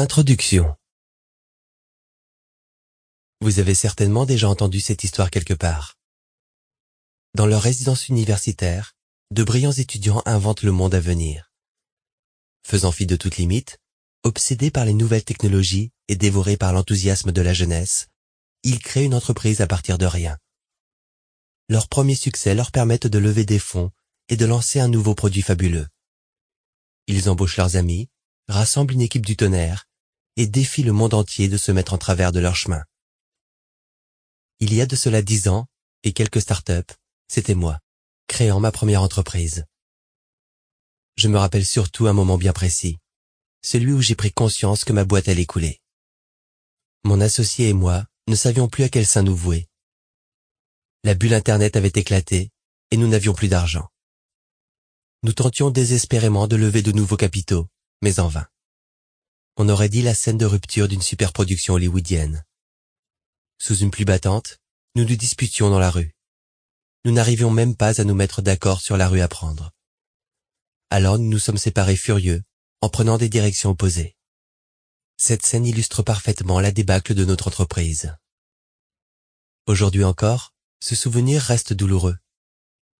Introduction 0.00 0.76
Vous 3.40 3.58
avez 3.58 3.74
certainement 3.74 4.26
déjà 4.26 4.48
entendu 4.48 4.78
cette 4.78 5.02
histoire 5.02 5.28
quelque 5.28 5.54
part. 5.54 5.96
Dans 7.34 7.46
leur 7.46 7.60
résidence 7.60 8.08
universitaire, 8.08 8.94
de 9.32 9.42
brillants 9.42 9.72
étudiants 9.72 10.22
inventent 10.24 10.62
le 10.62 10.70
monde 10.70 10.94
à 10.94 11.00
venir. 11.00 11.50
Faisant 12.64 12.92
fi 12.92 13.06
de 13.06 13.16
toute 13.16 13.38
limite, 13.38 13.80
obsédés 14.22 14.70
par 14.70 14.84
les 14.84 14.94
nouvelles 14.94 15.24
technologies 15.24 15.90
et 16.06 16.14
dévorés 16.14 16.56
par 16.56 16.72
l'enthousiasme 16.72 17.32
de 17.32 17.42
la 17.42 17.52
jeunesse, 17.52 18.06
ils 18.62 18.78
créent 18.78 19.06
une 19.06 19.16
entreprise 19.16 19.60
à 19.62 19.66
partir 19.66 19.98
de 19.98 20.06
rien. 20.06 20.38
Leurs 21.68 21.88
premiers 21.88 22.14
succès 22.14 22.54
leur 22.54 22.70
permettent 22.70 23.08
de 23.08 23.18
lever 23.18 23.44
des 23.44 23.58
fonds 23.58 23.90
et 24.28 24.36
de 24.36 24.46
lancer 24.46 24.78
un 24.78 24.86
nouveau 24.86 25.16
produit 25.16 25.42
fabuleux. 25.42 25.88
Ils 27.08 27.28
embauchent 27.28 27.56
leurs 27.56 27.74
amis, 27.74 28.08
rassemblent 28.46 28.94
une 28.94 29.02
équipe 29.02 29.26
du 29.26 29.36
tonnerre 29.36 29.87
et 30.38 30.46
défient 30.46 30.84
le 30.84 30.92
monde 30.92 31.14
entier 31.14 31.48
de 31.48 31.56
se 31.56 31.72
mettre 31.72 31.92
en 31.92 31.98
travers 31.98 32.30
de 32.30 32.38
leur 32.38 32.54
chemin. 32.54 32.84
Il 34.60 34.72
y 34.72 34.80
a 34.80 34.86
de 34.86 34.94
cela 34.94 35.20
dix 35.20 35.48
ans 35.48 35.66
et 36.04 36.12
quelques 36.12 36.40
startups, 36.40 36.94
c'était 37.26 37.56
moi, 37.56 37.80
créant 38.28 38.60
ma 38.60 38.70
première 38.70 39.02
entreprise. 39.02 39.64
Je 41.16 41.26
me 41.26 41.38
rappelle 41.38 41.66
surtout 41.66 42.06
un 42.06 42.12
moment 42.12 42.38
bien 42.38 42.52
précis, 42.52 42.98
celui 43.62 43.92
où 43.92 44.00
j'ai 44.00 44.14
pris 44.14 44.32
conscience 44.32 44.84
que 44.84 44.92
ma 44.92 45.04
boîte 45.04 45.28
allait 45.28 45.44
couler. 45.44 45.80
Mon 47.02 47.20
associé 47.20 47.70
et 47.70 47.72
moi 47.72 48.06
ne 48.28 48.36
savions 48.36 48.68
plus 48.68 48.84
à 48.84 48.88
quel 48.88 49.06
sein 49.06 49.24
nous 49.24 49.34
vouer. 49.34 49.66
La 51.02 51.14
bulle 51.14 51.34
Internet 51.34 51.74
avait 51.74 51.88
éclaté 51.88 52.52
et 52.92 52.96
nous 52.96 53.08
n'avions 53.08 53.34
plus 53.34 53.48
d'argent. 53.48 53.88
Nous 55.24 55.32
tentions 55.32 55.70
désespérément 55.70 56.46
de 56.46 56.54
lever 56.54 56.82
de 56.82 56.92
nouveaux 56.92 57.16
capitaux, 57.16 57.66
mais 58.02 58.20
en 58.20 58.28
vain 58.28 58.46
on 59.60 59.68
aurait 59.68 59.88
dit 59.88 60.02
la 60.02 60.14
scène 60.14 60.38
de 60.38 60.46
rupture 60.46 60.86
d'une 60.86 61.02
superproduction 61.02 61.74
hollywoodienne. 61.74 62.44
Sous 63.58 63.76
une 63.78 63.90
pluie 63.90 64.04
battante, 64.04 64.60
nous 64.94 65.04
nous 65.04 65.16
disputions 65.16 65.68
dans 65.68 65.80
la 65.80 65.90
rue. 65.90 66.14
Nous 67.04 67.10
n'arrivions 67.10 67.50
même 67.50 67.74
pas 67.74 68.00
à 68.00 68.04
nous 68.04 68.14
mettre 68.14 68.40
d'accord 68.40 68.80
sur 68.80 68.96
la 68.96 69.08
rue 69.08 69.20
à 69.20 69.26
prendre. 69.26 69.72
Alors 70.90 71.18
nous 71.18 71.28
nous 71.28 71.40
sommes 71.40 71.58
séparés 71.58 71.96
furieux, 71.96 72.44
en 72.80 72.88
prenant 72.88 73.18
des 73.18 73.28
directions 73.28 73.70
opposées. 73.70 74.16
Cette 75.16 75.44
scène 75.44 75.66
illustre 75.66 76.04
parfaitement 76.04 76.60
la 76.60 76.70
débâcle 76.70 77.14
de 77.14 77.24
notre 77.24 77.48
entreprise. 77.48 78.14
Aujourd'hui 79.66 80.04
encore, 80.04 80.54
ce 80.80 80.94
souvenir 80.94 81.42
reste 81.42 81.72
douloureux. 81.72 82.16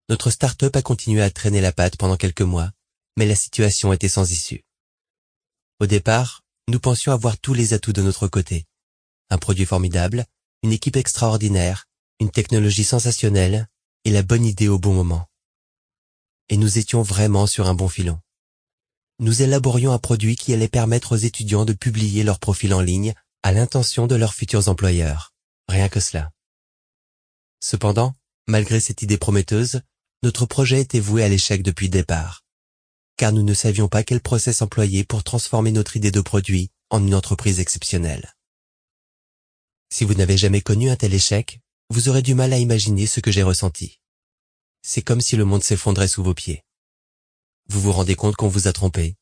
Notre 0.08 0.30
start-up 0.30 0.74
a 0.74 0.82
continué 0.82 1.22
à 1.22 1.30
traîner 1.30 1.60
la 1.60 1.72
patte 1.72 1.96
pendant 1.96 2.16
quelques 2.16 2.42
mois, 2.42 2.72
mais 3.16 3.26
la 3.26 3.36
situation 3.36 3.92
était 3.92 4.08
sans 4.08 4.32
issue. 4.32 4.64
Au 5.78 5.86
départ, 5.86 6.42
nous 6.68 6.80
pensions 6.80 7.12
avoir 7.12 7.38
tous 7.38 7.54
les 7.54 7.72
atouts 7.72 7.94
de 7.94 8.02
notre 8.02 8.28
côté. 8.28 8.66
Un 9.30 9.38
produit 9.38 9.64
formidable, 9.64 10.26
une 10.62 10.72
équipe 10.72 10.96
extraordinaire, 10.96 11.86
une 12.20 12.30
technologie 12.30 12.84
sensationnelle 12.84 13.66
et 14.04 14.10
la 14.10 14.22
bonne 14.22 14.44
idée 14.44 14.68
au 14.68 14.78
bon 14.78 14.92
moment. 14.92 15.26
Et 16.50 16.58
nous 16.58 16.78
étions 16.78 17.00
vraiment 17.00 17.46
sur 17.46 17.68
un 17.68 17.74
bon 17.74 17.88
filon. 17.88 18.20
Nous 19.18 19.40
élaborions 19.42 19.92
un 19.92 19.98
produit 19.98 20.36
qui 20.36 20.52
allait 20.52 20.68
permettre 20.68 21.12
aux 21.12 21.16
étudiants 21.16 21.64
de 21.64 21.72
publier 21.72 22.22
leur 22.22 22.38
profil 22.38 22.74
en 22.74 22.80
ligne 22.80 23.14
à 23.42 23.52
l'intention 23.52 24.06
de 24.06 24.14
leurs 24.14 24.34
futurs 24.34 24.68
employeurs. 24.68 25.32
Rien 25.68 25.88
que 25.88 26.00
cela. 26.00 26.30
Cependant, 27.60 28.14
malgré 28.46 28.78
cette 28.78 29.02
idée 29.02 29.18
prometteuse, 29.18 29.80
notre 30.22 30.44
projet 30.44 30.80
était 30.80 31.00
voué 31.00 31.24
à 31.24 31.28
l'échec 31.28 31.62
depuis 31.62 31.86
le 31.86 31.92
départ 31.92 32.44
car 33.18 33.32
nous 33.32 33.42
ne 33.42 33.52
savions 33.52 33.88
pas 33.88 34.04
quel 34.04 34.20
process 34.20 34.62
employer 34.62 35.04
pour 35.04 35.24
transformer 35.24 35.72
notre 35.72 35.96
idée 35.96 36.12
de 36.12 36.20
produit 36.20 36.70
en 36.88 37.04
une 37.04 37.14
entreprise 37.14 37.60
exceptionnelle. 37.60 38.32
Si 39.90 40.04
vous 40.04 40.14
n'avez 40.14 40.36
jamais 40.36 40.60
connu 40.60 40.88
un 40.88 40.96
tel 40.96 41.12
échec, 41.12 41.60
vous 41.90 42.08
aurez 42.08 42.22
du 42.22 42.34
mal 42.34 42.52
à 42.52 42.58
imaginer 42.58 43.06
ce 43.06 43.20
que 43.20 43.32
j'ai 43.32 43.42
ressenti. 43.42 43.98
C'est 44.82 45.02
comme 45.02 45.20
si 45.20 45.36
le 45.36 45.44
monde 45.44 45.64
s'effondrait 45.64 46.08
sous 46.08 46.22
vos 46.22 46.32
pieds. 46.32 46.64
Vous 47.68 47.80
vous 47.80 47.92
rendez 47.92 48.14
compte 48.14 48.36
qu'on 48.36 48.48
vous 48.48 48.68
a 48.68 48.72
trompé. 48.72 49.16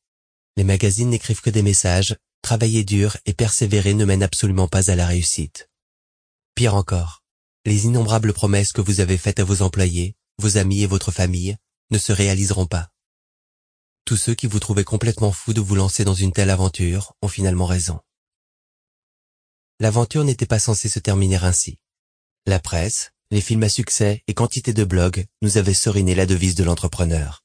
Les 0.57 0.65
magazines 0.65 1.09
n'écrivent 1.09 1.41
que 1.41 1.51
des 1.51 1.63
messages, 1.63 2.17
travailler 2.43 2.85
dur 2.85 3.17
et 3.25 3.33
persévérer 3.33 3.95
ne 3.95 4.05
mène 4.05 4.23
absolument 4.23 4.69
pas 4.69 4.91
à 4.91 4.97
la 4.97 5.07
réussite. 5.07 5.71
Pire 6.55 6.75
encore, 6.75 7.23
les 7.65 7.87
innombrables 7.87 8.35
promesses 8.35 8.73
que 8.73 8.83
vous 8.83 9.01
avez 9.01 9.17
faites 9.17 9.41
à 9.41 9.45
vos 9.45 9.63
employés, 9.63 10.15
vos 10.39 10.59
amis 10.59 10.83
et 10.83 10.87
votre 10.87 11.13
famille 11.13 11.57
ne 11.91 11.99
se 11.99 12.13
réaliseront 12.13 12.67
pas. 12.67 12.91
Tous 14.07 14.17
ceux 14.17 14.37
qui 14.37 14.47
vous 14.47 14.61
trouvaient 14.61 14.85
complètement 14.85 15.33
fou 15.33 15.53
de 15.53 15.61
vous 15.61 15.75
lancer 15.75 16.05
dans 16.05 16.15
une 16.15 16.31
telle 16.33 16.51
aventure 16.51 17.15
ont 17.23 17.29
finalement 17.29 17.67
raison. 17.67 17.99
L'aventure 19.81 20.23
n'était 20.23 20.47
pas 20.47 20.61
censée 20.61 20.89
se 20.89 21.01
terminer 21.01 21.43
ainsi. 21.43 21.81
La 22.47 22.61
presse, 22.61 23.11
les 23.33 23.41
films 23.41 23.65
à 23.65 23.69
succès 23.69 24.23
et 24.29 24.35
quantité 24.35 24.73
de 24.73 24.85
blogs 24.85 25.27
nous 25.43 25.59
avaient 25.59 25.75
seriné 25.75 26.15
la 26.15 26.25
devise 26.25 26.55
de 26.55 26.63
l'entrepreneur. 26.63 27.43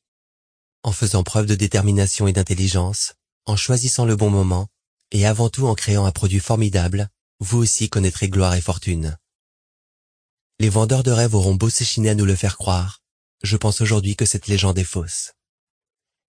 En 0.84 0.92
faisant 0.92 1.24
preuve 1.24 1.48
de 1.48 1.56
détermination 1.56 2.28
et 2.28 2.34
d'intelligence, 2.34 3.16
en 3.48 3.56
choisissant 3.56 4.06
le 4.06 4.16
bon 4.16 4.30
moment, 4.30 4.68
et 5.10 5.26
avant 5.26 5.50
tout 5.50 5.66
en 5.66 5.74
créant 5.74 6.06
un 6.06 6.12
produit 6.12 6.40
formidable, 6.40 7.10
vous 7.40 7.58
aussi 7.58 7.90
connaîtrez 7.90 8.30
gloire 8.30 8.54
et 8.54 8.62
fortune. 8.62 9.18
Les 10.60 10.70
vendeurs 10.70 11.02
de 11.02 11.10
rêves 11.10 11.34
auront 11.34 11.56
beau 11.56 11.72
s'échiner 11.72 12.12
à 12.12 12.16
nous 12.16 12.26
le 12.26 12.36
faire 12.36 12.58
croire, 12.58 13.02
je 13.42 13.58
pense 13.58 13.82
aujourd'hui 13.82 14.16
que 14.16 14.28
cette 14.28 14.46
légende 14.46 14.78
est 14.78 14.84
fausse. 14.84 15.32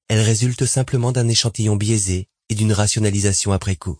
Elle 0.08 0.20
résulte 0.20 0.66
simplement 0.66 1.12
d'un 1.12 1.28
échantillon 1.28 1.76
biaisé 1.76 2.28
et 2.48 2.54
d'une 2.54 2.72
rationalisation 2.72 3.52
après 3.52 3.76
coup. 3.76 3.98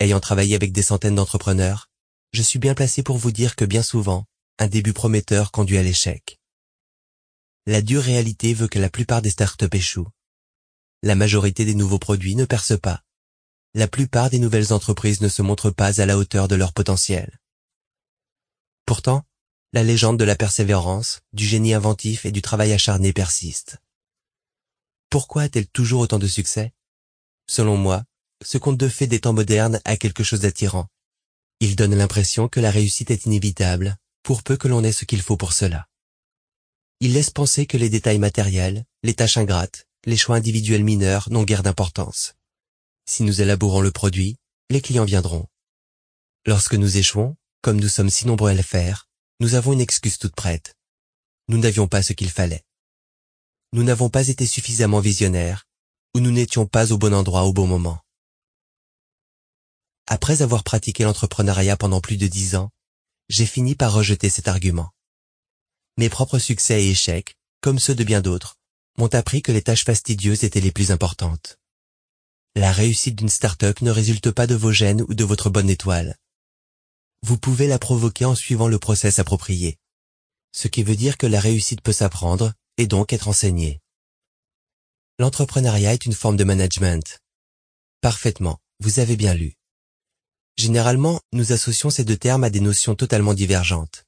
Ayant 0.00 0.20
travaillé 0.20 0.54
avec 0.54 0.72
des 0.72 0.82
centaines 0.82 1.14
d'entrepreneurs, 1.14 1.90
je 2.32 2.42
suis 2.42 2.58
bien 2.58 2.74
placé 2.74 3.02
pour 3.02 3.18
vous 3.18 3.30
dire 3.30 3.56
que 3.56 3.64
bien 3.64 3.82
souvent, 3.82 4.26
un 4.58 4.66
début 4.66 4.92
prometteur 4.92 5.52
conduit 5.52 5.78
à 5.78 5.82
l'échec. 5.82 6.38
La 7.66 7.82
dure 7.82 8.02
réalité 8.02 8.54
veut 8.54 8.68
que 8.68 8.78
la 8.78 8.90
plupart 8.90 9.22
des 9.22 9.30
startups 9.30 9.68
échouent. 9.72 10.10
La 11.02 11.14
majorité 11.14 11.64
des 11.64 11.74
nouveaux 11.74 11.98
produits 11.98 12.36
ne 12.36 12.44
percent 12.44 12.78
pas. 12.78 13.02
La 13.74 13.88
plupart 13.88 14.30
des 14.30 14.38
nouvelles 14.38 14.72
entreprises 14.72 15.20
ne 15.20 15.28
se 15.28 15.42
montrent 15.42 15.70
pas 15.70 16.00
à 16.00 16.06
la 16.06 16.18
hauteur 16.18 16.48
de 16.48 16.54
leur 16.54 16.72
potentiel. 16.72 17.38
Pourtant, 18.86 19.24
la 19.72 19.82
légende 19.82 20.18
de 20.18 20.24
la 20.24 20.36
persévérance, 20.36 21.20
du 21.32 21.46
génie 21.46 21.74
inventif 21.74 22.26
et 22.26 22.32
du 22.32 22.42
travail 22.42 22.72
acharné 22.72 23.12
persiste. 23.12 23.78
Pourquoi 25.12 25.42
a-t-elle 25.42 25.68
toujours 25.68 26.00
autant 26.00 26.18
de 26.18 26.26
succès? 26.26 26.72
Selon 27.46 27.76
moi, 27.76 28.02
ce 28.42 28.56
conte 28.56 28.78
de 28.78 28.88
fées 28.88 29.06
des 29.06 29.20
temps 29.20 29.34
modernes 29.34 29.78
a 29.84 29.98
quelque 29.98 30.24
chose 30.24 30.40
d'attirant. 30.40 30.86
Il 31.60 31.76
donne 31.76 31.94
l'impression 31.94 32.48
que 32.48 32.60
la 32.60 32.70
réussite 32.70 33.10
est 33.10 33.26
inévitable, 33.26 33.98
pour 34.22 34.42
peu 34.42 34.56
que 34.56 34.68
l'on 34.68 34.82
ait 34.82 34.90
ce 34.90 35.04
qu'il 35.04 35.20
faut 35.20 35.36
pour 35.36 35.52
cela. 35.52 35.86
Il 37.00 37.12
laisse 37.12 37.28
penser 37.28 37.66
que 37.66 37.76
les 37.76 37.90
détails 37.90 38.18
matériels, 38.18 38.86
les 39.02 39.12
tâches 39.12 39.36
ingrates, 39.36 39.84
les 40.06 40.16
choix 40.16 40.36
individuels 40.36 40.82
mineurs 40.82 41.28
n'ont 41.30 41.44
guère 41.44 41.62
d'importance. 41.62 42.32
Si 43.04 43.22
nous 43.22 43.42
élaborons 43.42 43.82
le 43.82 43.90
produit, 43.90 44.38
les 44.70 44.80
clients 44.80 45.04
viendront. 45.04 45.46
Lorsque 46.46 46.74
nous 46.74 46.96
échouons, 46.96 47.36
comme 47.60 47.78
nous 47.78 47.90
sommes 47.90 48.08
si 48.08 48.26
nombreux 48.26 48.48
à 48.48 48.54
le 48.54 48.62
faire, 48.62 49.10
nous 49.40 49.56
avons 49.56 49.74
une 49.74 49.82
excuse 49.82 50.16
toute 50.16 50.34
prête. 50.34 50.74
Nous 51.48 51.58
n'avions 51.58 51.86
pas 51.86 52.02
ce 52.02 52.14
qu'il 52.14 52.30
fallait 52.30 52.64
nous 53.72 53.82
n'avons 53.82 54.10
pas 54.10 54.28
été 54.28 54.46
suffisamment 54.46 55.00
visionnaires, 55.00 55.66
ou 56.14 56.20
nous 56.20 56.30
n'étions 56.30 56.66
pas 56.66 56.92
au 56.92 56.98
bon 56.98 57.14
endroit 57.14 57.44
au 57.44 57.52
bon 57.52 57.66
moment. 57.66 58.00
Après 60.06 60.42
avoir 60.42 60.62
pratiqué 60.62 61.04
l'entrepreneuriat 61.04 61.76
pendant 61.76 62.00
plus 62.00 62.18
de 62.18 62.26
dix 62.26 62.54
ans, 62.54 62.70
j'ai 63.28 63.46
fini 63.46 63.74
par 63.74 63.94
rejeter 63.94 64.28
cet 64.28 64.46
argument. 64.46 64.90
Mes 65.96 66.10
propres 66.10 66.38
succès 66.38 66.84
et 66.84 66.90
échecs, 66.90 67.34
comme 67.62 67.78
ceux 67.78 67.94
de 67.94 68.04
bien 68.04 68.20
d'autres, 68.20 68.56
m'ont 68.98 69.14
appris 69.14 69.40
que 69.40 69.52
les 69.52 69.62
tâches 69.62 69.84
fastidieuses 69.84 70.44
étaient 70.44 70.60
les 70.60 70.72
plus 70.72 70.90
importantes. 70.90 71.58
La 72.54 72.72
réussite 72.72 73.16
d'une 73.16 73.30
start-up 73.30 73.80
ne 73.80 73.90
résulte 73.90 74.30
pas 74.30 74.46
de 74.46 74.54
vos 74.54 74.72
gènes 74.72 75.02
ou 75.02 75.14
de 75.14 75.24
votre 75.24 75.48
bonne 75.48 75.70
étoile. 75.70 76.18
Vous 77.22 77.38
pouvez 77.38 77.66
la 77.66 77.78
provoquer 77.78 78.26
en 78.26 78.34
suivant 78.34 78.68
le 78.68 78.78
process 78.78 79.18
approprié. 79.18 79.78
Ce 80.52 80.68
qui 80.68 80.82
veut 80.82 80.96
dire 80.96 81.16
que 81.16 81.26
la 81.26 81.40
réussite 81.40 81.80
peut 81.80 81.92
s'apprendre, 81.94 82.52
donc 82.86 83.12
être 83.12 83.28
enseigné. 83.28 83.80
L'entrepreneuriat 85.18 85.92
est 85.92 86.06
une 86.06 86.14
forme 86.14 86.36
de 86.36 86.44
management. 86.44 87.18
Parfaitement, 88.00 88.58
vous 88.80 88.98
avez 88.98 89.16
bien 89.16 89.34
lu. 89.34 89.54
Généralement, 90.56 91.20
nous 91.32 91.52
associons 91.52 91.90
ces 91.90 92.04
deux 92.04 92.16
termes 92.16 92.44
à 92.44 92.50
des 92.50 92.60
notions 92.60 92.94
totalement 92.94 93.34
divergentes. 93.34 94.04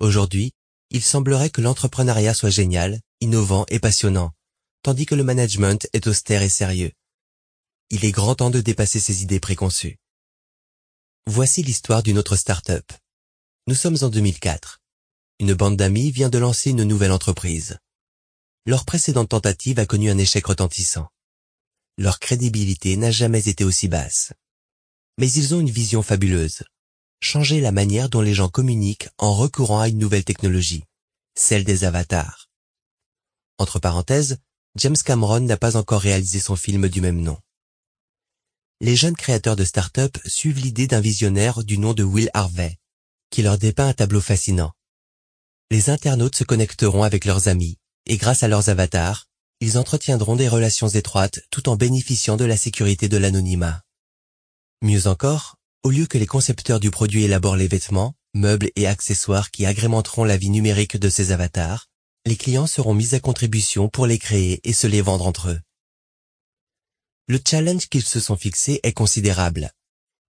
Aujourd'hui, 0.00 0.52
il 0.90 1.02
semblerait 1.02 1.50
que 1.50 1.60
l'entrepreneuriat 1.60 2.34
soit 2.34 2.50
génial, 2.50 3.00
innovant 3.20 3.64
et 3.68 3.78
passionnant, 3.78 4.32
tandis 4.82 5.06
que 5.06 5.14
le 5.14 5.24
management 5.24 5.88
est 5.92 6.06
austère 6.06 6.42
et 6.42 6.48
sérieux. 6.48 6.92
Il 7.90 8.04
est 8.04 8.12
grand 8.12 8.34
temps 8.34 8.50
de 8.50 8.60
dépasser 8.60 9.00
ces 9.00 9.22
idées 9.22 9.40
préconçues. 9.40 9.98
Voici 11.26 11.62
l'histoire 11.62 12.02
d'une 12.02 12.18
autre 12.18 12.36
start-up. 12.36 12.92
Nous 13.68 13.74
sommes 13.74 13.98
en 14.02 14.08
2004 14.08 14.81
une 15.42 15.54
bande 15.54 15.76
d'amis 15.76 16.12
vient 16.12 16.28
de 16.28 16.38
lancer 16.38 16.70
une 16.70 16.84
nouvelle 16.84 17.10
entreprise. 17.10 17.76
Leur 18.64 18.84
précédente 18.84 19.30
tentative 19.30 19.80
a 19.80 19.86
connu 19.86 20.08
un 20.08 20.16
échec 20.16 20.46
retentissant. 20.46 21.08
leur 21.98 22.20
crédibilité 22.20 22.96
n'a 22.96 23.10
jamais 23.10 23.48
été 23.48 23.64
aussi 23.64 23.88
basse. 23.88 24.32
Mais 25.18 25.28
ils 25.32 25.52
ont 25.52 25.58
une 25.58 25.68
vision 25.68 26.00
fabuleuse. 26.00 26.62
Changer 27.20 27.60
la 27.60 27.72
manière 27.72 28.08
dont 28.08 28.20
les 28.20 28.34
gens 28.34 28.48
communiquent 28.48 29.08
en 29.18 29.34
recourant 29.34 29.80
à 29.80 29.88
une 29.88 29.98
nouvelle 29.98 30.24
technologie, 30.24 30.84
celle 31.34 31.64
des 31.64 31.82
avatars. 31.82 32.48
Entre 33.58 33.80
parenthèses, 33.80 34.38
James 34.76 34.96
Cameron 35.04 35.40
n'a 35.40 35.56
pas 35.56 35.76
encore 35.76 36.02
réalisé 36.02 36.38
son 36.38 36.54
film 36.54 36.88
du 36.88 37.00
même 37.00 37.20
nom. 37.20 37.38
Les 38.80 38.94
jeunes 38.94 39.16
créateurs 39.16 39.56
de 39.56 39.64
start-up 39.64 40.16
suivent 40.24 40.60
l'idée 40.60 40.86
d'un 40.86 41.00
visionnaire 41.00 41.64
du 41.64 41.78
nom 41.78 41.94
de 41.94 42.04
Will 42.04 42.30
Harvey, 42.32 42.78
qui 43.30 43.42
leur 43.42 43.58
dépeint 43.58 43.88
un 43.88 43.92
tableau 43.92 44.20
fascinant. 44.20 44.72
Les 45.72 45.88
internautes 45.88 46.36
se 46.36 46.44
connecteront 46.44 47.02
avec 47.02 47.24
leurs 47.24 47.48
amis, 47.48 47.78
et 48.04 48.18
grâce 48.18 48.42
à 48.42 48.48
leurs 48.48 48.68
avatars, 48.68 49.24
ils 49.60 49.78
entretiendront 49.78 50.36
des 50.36 50.46
relations 50.46 50.88
étroites 50.88 51.40
tout 51.50 51.70
en 51.70 51.76
bénéficiant 51.76 52.36
de 52.36 52.44
la 52.44 52.58
sécurité 52.58 53.08
de 53.08 53.16
l'anonymat. 53.16 53.80
Mieux 54.82 55.06
encore, 55.06 55.56
au 55.82 55.88
lieu 55.88 56.04
que 56.04 56.18
les 56.18 56.26
concepteurs 56.26 56.78
du 56.78 56.90
produit 56.90 57.24
élaborent 57.24 57.56
les 57.56 57.68
vêtements, 57.68 58.12
meubles 58.34 58.70
et 58.76 58.86
accessoires 58.86 59.50
qui 59.50 59.64
agrémenteront 59.64 60.24
la 60.24 60.36
vie 60.36 60.50
numérique 60.50 60.98
de 60.98 61.08
ces 61.08 61.32
avatars, 61.32 61.88
les 62.26 62.36
clients 62.36 62.66
seront 62.66 62.92
mis 62.92 63.14
à 63.14 63.20
contribution 63.20 63.88
pour 63.88 64.06
les 64.06 64.18
créer 64.18 64.60
et 64.68 64.74
se 64.74 64.86
les 64.86 65.00
vendre 65.00 65.26
entre 65.26 65.48
eux. 65.48 65.60
Le 67.28 67.40
challenge 67.48 67.88
qu'ils 67.88 68.04
se 68.04 68.20
sont 68.20 68.36
fixés 68.36 68.80
est 68.82 68.92
considérable. 68.92 69.72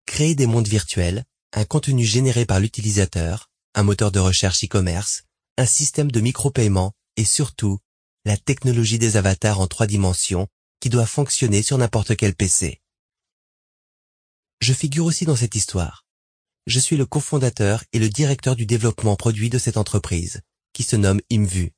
Créer 0.06 0.36
des 0.36 0.48
mondes 0.48 0.70
virtuels, 0.70 1.26
un 1.52 1.66
contenu 1.66 2.06
généré 2.06 2.46
par 2.46 2.62
l'utilisateur, 2.62 3.50
un 3.76 3.84
moteur 3.84 4.14
de 4.14 4.22
recherche 4.22 4.64
e-commerce, 4.64 5.26
un 5.58 5.66
système 5.66 6.12
de 6.12 6.20
micro-paiement 6.20 6.94
et 7.16 7.26
surtout 7.26 7.80
la 8.26 8.38
technologie 8.38 9.00
des 9.00 9.18
avatars 9.18 9.60
en 9.60 9.68
trois 9.68 9.88
dimensions 9.88 10.48
qui 10.80 10.90
doit 10.90 11.06
fonctionner 11.06 11.62
sur 11.62 11.78
n'importe 11.78 12.16
quel 12.16 12.36
PC. 12.36 12.82
Je 14.62 14.74
figure 14.74 15.06
aussi 15.06 15.26
dans 15.26 15.36
cette 15.36 15.56
histoire. 15.56 16.06
Je 16.66 16.80
suis 16.80 16.98
le 16.98 17.06
cofondateur 17.06 17.84
et 17.92 18.00
le 18.00 18.10
directeur 18.10 18.56
du 18.56 18.66
développement 18.66 19.16
produit 19.16 19.50
de 19.50 19.58
cette 19.58 19.78
entreprise, 19.78 20.42
qui 20.72 20.84
se 20.84 20.96
nomme 20.96 21.22
IMVU. 21.30 21.74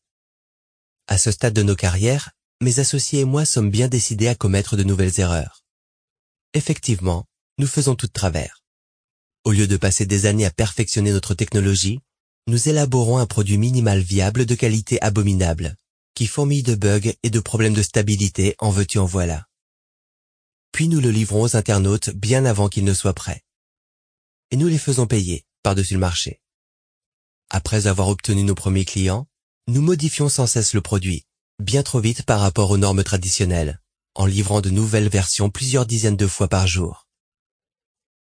À 1.07 1.17
ce 1.17 1.31
stade 1.31 1.53
de 1.53 1.63
nos 1.63 1.75
carrières, 1.75 2.31
mes 2.61 2.79
associés 2.79 3.21
et 3.21 3.25
moi 3.25 3.45
sommes 3.45 3.71
bien 3.71 3.87
décidés 3.87 4.27
à 4.27 4.35
commettre 4.35 4.77
de 4.77 4.83
nouvelles 4.83 5.19
erreurs. 5.19 5.65
Effectivement, 6.53 7.25
nous 7.57 7.67
faisons 7.67 7.95
tout 7.95 8.07
de 8.07 8.11
travers. 8.11 8.63
Au 9.43 9.51
lieu 9.51 9.67
de 9.67 9.77
passer 9.77 10.05
des 10.05 10.25
années 10.25 10.45
à 10.45 10.51
perfectionner 10.51 11.11
notre 11.11 11.33
technologie, 11.33 11.99
nous 12.47 12.69
élaborons 12.69 13.17
un 13.17 13.25
produit 13.25 13.57
minimal 13.57 13.99
viable 13.99 14.45
de 14.45 14.53
qualité 14.53 15.01
abominable, 15.01 15.75
qui 16.13 16.27
fourmille 16.27 16.63
de 16.63 16.75
bugs 16.75 17.11
et 17.23 17.29
de 17.29 17.39
problèmes 17.39 17.73
de 17.73 17.81
stabilité 17.81 18.55
en 18.59 18.69
veux-tu 18.69 18.99
en 18.99 19.05
voilà. 19.05 19.47
Puis 20.71 20.87
nous 20.87 21.01
le 21.01 21.09
livrons 21.09 21.41
aux 21.41 21.55
internautes 21.55 22.11
bien 22.11 22.45
avant 22.45 22.69
qu'il 22.69 22.83
ne 22.83 22.93
soit 22.93 23.13
prêt. 23.13 23.43
Et 24.51 24.57
nous 24.57 24.67
les 24.67 24.77
faisons 24.77 25.07
payer 25.07 25.45
par-dessus 25.63 25.95
le 25.95 25.99
marché. 25.99 26.41
Après 27.49 27.87
avoir 27.87 28.09
obtenu 28.09 28.43
nos 28.43 28.53
premiers 28.53 28.85
clients, 28.85 29.27
nous 29.67 29.81
modifions 29.81 30.29
sans 30.29 30.45
cesse 30.45 30.75
le 30.75 30.81
produit, 30.81 31.25
bien 31.57 31.81
trop 31.81 31.99
vite 31.99 32.23
par 32.23 32.41
rapport 32.41 32.69
aux 32.69 32.77
normes 32.77 33.03
traditionnelles, 33.03 33.81
en 34.13 34.27
livrant 34.27 34.61
de 34.61 34.69
nouvelles 34.69 35.09
versions 35.09 35.49
plusieurs 35.49 35.87
dizaines 35.87 36.17
de 36.17 36.27
fois 36.27 36.47
par 36.47 36.67
jour. 36.67 37.07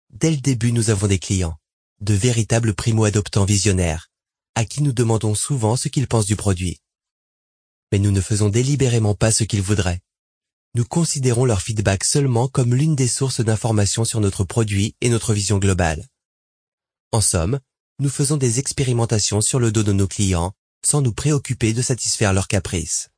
Dès 0.10 0.32
le 0.32 0.38
début, 0.38 0.72
nous 0.72 0.90
avons 0.90 1.06
des 1.06 1.20
clients, 1.20 1.59
de 2.02 2.14
véritables 2.14 2.74
primo-adoptants 2.74 3.46
visionnaires, 3.46 4.10
à 4.56 4.66
qui 4.66 4.82
nous 4.82 4.94
demandons 4.94 5.36
souvent 5.36 5.76
ce 5.76 5.88
qu'ils 5.88 6.08
pensent 6.08 6.26
du 6.26 6.36
produit. 6.36 6.80
Mais 7.92 8.00
nous 8.00 8.12
ne 8.12 8.22
faisons 8.22 8.50
délibérément 8.50 9.16
pas 9.16 9.32
ce 9.32 9.44
qu'ils 9.44 9.62
voudraient. 9.62 10.02
Nous 10.76 10.86
considérons 10.86 11.46
leur 11.46 11.62
feedback 11.62 12.04
seulement 12.04 12.48
comme 12.48 12.76
l'une 12.76 12.96
des 12.96 13.08
sources 13.08 13.42
d'informations 13.42 14.06
sur 14.06 14.20
notre 14.20 14.44
produit 14.44 14.96
et 15.02 15.10
notre 15.10 15.34
vision 15.34 15.58
globale. 15.58 16.08
En 17.12 17.22
somme, 17.22 17.60
nous 18.00 18.10
faisons 18.10 18.38
des 18.38 18.60
expérimentations 18.60 19.42
sur 19.42 19.60
le 19.60 19.72
dos 19.72 19.84
de 19.84 19.94
nos 19.94 20.08
clients 20.08 20.54
sans 20.86 21.02
nous 21.02 21.14
préoccuper 21.14 21.74
de 21.74 21.82
satisfaire 21.82 22.34
leurs 22.34 22.48
caprices. 22.48 23.10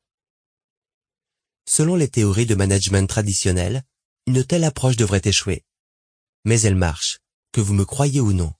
Selon 1.68 1.96
les 1.96 2.08
théories 2.08 2.48
de 2.48 2.56
management 2.56 3.08
traditionnelles, 3.08 3.84
une 4.26 4.44
telle 4.44 4.64
approche 4.64 4.98
devrait 4.98 5.22
échouer. 5.26 5.64
Mais 6.46 6.62
elle 6.62 6.76
marche, 6.76 7.20
que 7.52 7.62
vous 7.62 7.74
me 7.74 7.86
croyez 7.86 8.20
ou 8.20 8.34
non. 8.34 8.54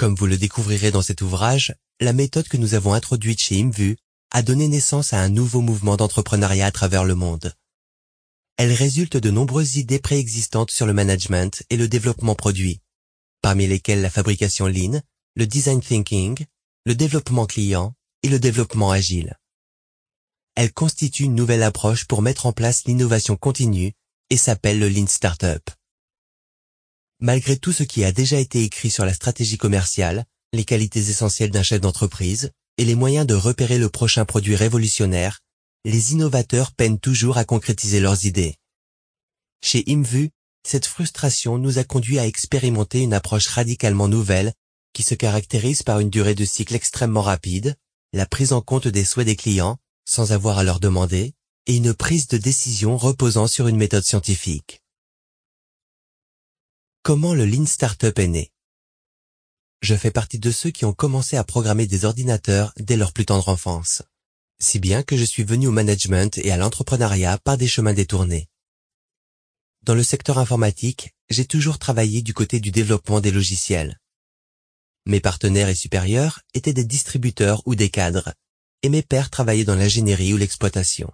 Comme 0.00 0.14
vous 0.14 0.24
le 0.24 0.38
découvrirez 0.38 0.90
dans 0.90 1.02
cet 1.02 1.20
ouvrage, 1.20 1.74
la 2.00 2.14
méthode 2.14 2.48
que 2.48 2.56
nous 2.56 2.72
avons 2.72 2.94
introduite 2.94 3.38
chez 3.38 3.58
IMVU 3.58 3.98
a 4.30 4.40
donné 4.40 4.66
naissance 4.66 5.12
à 5.12 5.20
un 5.20 5.28
nouveau 5.28 5.60
mouvement 5.60 5.98
d'entrepreneuriat 5.98 6.64
à 6.64 6.70
travers 6.70 7.04
le 7.04 7.14
monde. 7.14 7.52
Elle 8.56 8.72
résulte 8.72 9.18
de 9.18 9.30
nombreuses 9.30 9.76
idées 9.76 9.98
préexistantes 9.98 10.70
sur 10.70 10.86
le 10.86 10.94
management 10.94 11.64
et 11.68 11.76
le 11.76 11.86
développement 11.86 12.34
produit, 12.34 12.80
parmi 13.42 13.66
lesquelles 13.66 14.00
la 14.00 14.08
fabrication 14.08 14.66
lean, 14.68 15.02
le 15.36 15.46
design 15.46 15.82
thinking, 15.82 16.46
le 16.86 16.94
développement 16.94 17.44
client 17.44 17.92
et 18.22 18.30
le 18.30 18.38
développement 18.38 18.90
agile. 18.92 19.36
Elle 20.54 20.72
constitue 20.72 21.24
une 21.24 21.34
nouvelle 21.34 21.62
approche 21.62 22.06
pour 22.06 22.22
mettre 22.22 22.46
en 22.46 22.52
place 22.52 22.86
l'innovation 22.86 23.36
continue 23.36 23.92
et 24.30 24.38
s'appelle 24.38 24.78
le 24.78 24.88
Lean 24.88 25.08
Startup. 25.08 25.70
Malgré 27.22 27.58
tout 27.58 27.72
ce 27.72 27.82
qui 27.82 28.02
a 28.04 28.12
déjà 28.12 28.38
été 28.38 28.64
écrit 28.64 28.88
sur 28.88 29.04
la 29.04 29.12
stratégie 29.12 29.58
commerciale, 29.58 30.24
les 30.54 30.64
qualités 30.64 31.10
essentielles 31.10 31.50
d'un 31.50 31.62
chef 31.62 31.80
d'entreprise 31.80 32.50
et 32.78 32.86
les 32.86 32.94
moyens 32.94 33.26
de 33.26 33.34
repérer 33.34 33.78
le 33.78 33.90
prochain 33.90 34.24
produit 34.24 34.56
révolutionnaire, 34.56 35.40
les 35.84 36.12
innovateurs 36.12 36.72
peinent 36.72 36.98
toujours 36.98 37.36
à 37.36 37.44
concrétiser 37.44 38.00
leurs 38.00 38.24
idées. 38.24 38.56
Chez 39.62 39.84
IMVU, 39.86 40.30
cette 40.66 40.86
frustration 40.86 41.58
nous 41.58 41.78
a 41.78 41.84
conduit 41.84 42.18
à 42.18 42.26
expérimenter 42.26 43.00
une 43.00 43.12
approche 43.12 43.48
radicalement 43.48 44.08
nouvelle 44.08 44.54
qui 44.94 45.02
se 45.02 45.14
caractérise 45.14 45.82
par 45.82 46.00
une 46.00 46.10
durée 46.10 46.34
de 46.34 46.46
cycle 46.46 46.74
extrêmement 46.74 47.22
rapide, 47.22 47.76
la 48.14 48.24
prise 48.24 48.54
en 48.54 48.62
compte 48.62 48.88
des 48.88 49.04
souhaits 49.04 49.26
des 49.26 49.36
clients, 49.36 49.76
sans 50.06 50.32
avoir 50.32 50.58
à 50.58 50.64
leur 50.64 50.80
demander, 50.80 51.34
et 51.66 51.76
une 51.76 51.92
prise 51.92 52.28
de 52.28 52.38
décision 52.38 52.96
reposant 52.96 53.46
sur 53.46 53.68
une 53.68 53.76
méthode 53.76 54.04
scientifique. 54.04 54.80
Comment 57.02 57.32
le 57.32 57.46
Lean 57.46 57.64
Startup 57.64 58.16
est 58.18 58.28
né? 58.28 58.52
Je 59.80 59.94
fais 59.94 60.10
partie 60.10 60.38
de 60.38 60.50
ceux 60.50 60.70
qui 60.70 60.84
ont 60.84 60.92
commencé 60.92 61.38
à 61.38 61.44
programmer 61.44 61.86
des 61.86 62.04
ordinateurs 62.04 62.74
dès 62.76 62.98
leur 62.98 63.14
plus 63.14 63.24
tendre 63.24 63.48
enfance, 63.48 64.02
si 64.60 64.78
bien 64.78 65.02
que 65.02 65.16
je 65.16 65.24
suis 65.24 65.42
venu 65.42 65.66
au 65.66 65.70
management 65.70 66.36
et 66.36 66.50
à 66.50 66.58
l'entrepreneuriat 66.58 67.38
par 67.38 67.56
des 67.56 67.68
chemins 67.68 67.94
détournés. 67.94 68.50
Dans 69.82 69.94
le 69.94 70.02
secteur 70.02 70.36
informatique, 70.36 71.14
j'ai 71.30 71.46
toujours 71.46 71.78
travaillé 71.78 72.20
du 72.20 72.34
côté 72.34 72.60
du 72.60 72.70
développement 72.70 73.22
des 73.22 73.30
logiciels. 73.30 73.98
Mes 75.06 75.20
partenaires 75.20 75.70
et 75.70 75.74
supérieurs 75.74 76.40
étaient 76.52 76.74
des 76.74 76.84
distributeurs 76.84 77.62
ou 77.64 77.76
des 77.76 77.88
cadres, 77.88 78.34
et 78.82 78.90
mes 78.90 79.02
pairs 79.02 79.30
travaillaient 79.30 79.64
dans 79.64 79.74
l'ingénierie 79.74 80.34
ou 80.34 80.36
l'exploitation. 80.36 81.10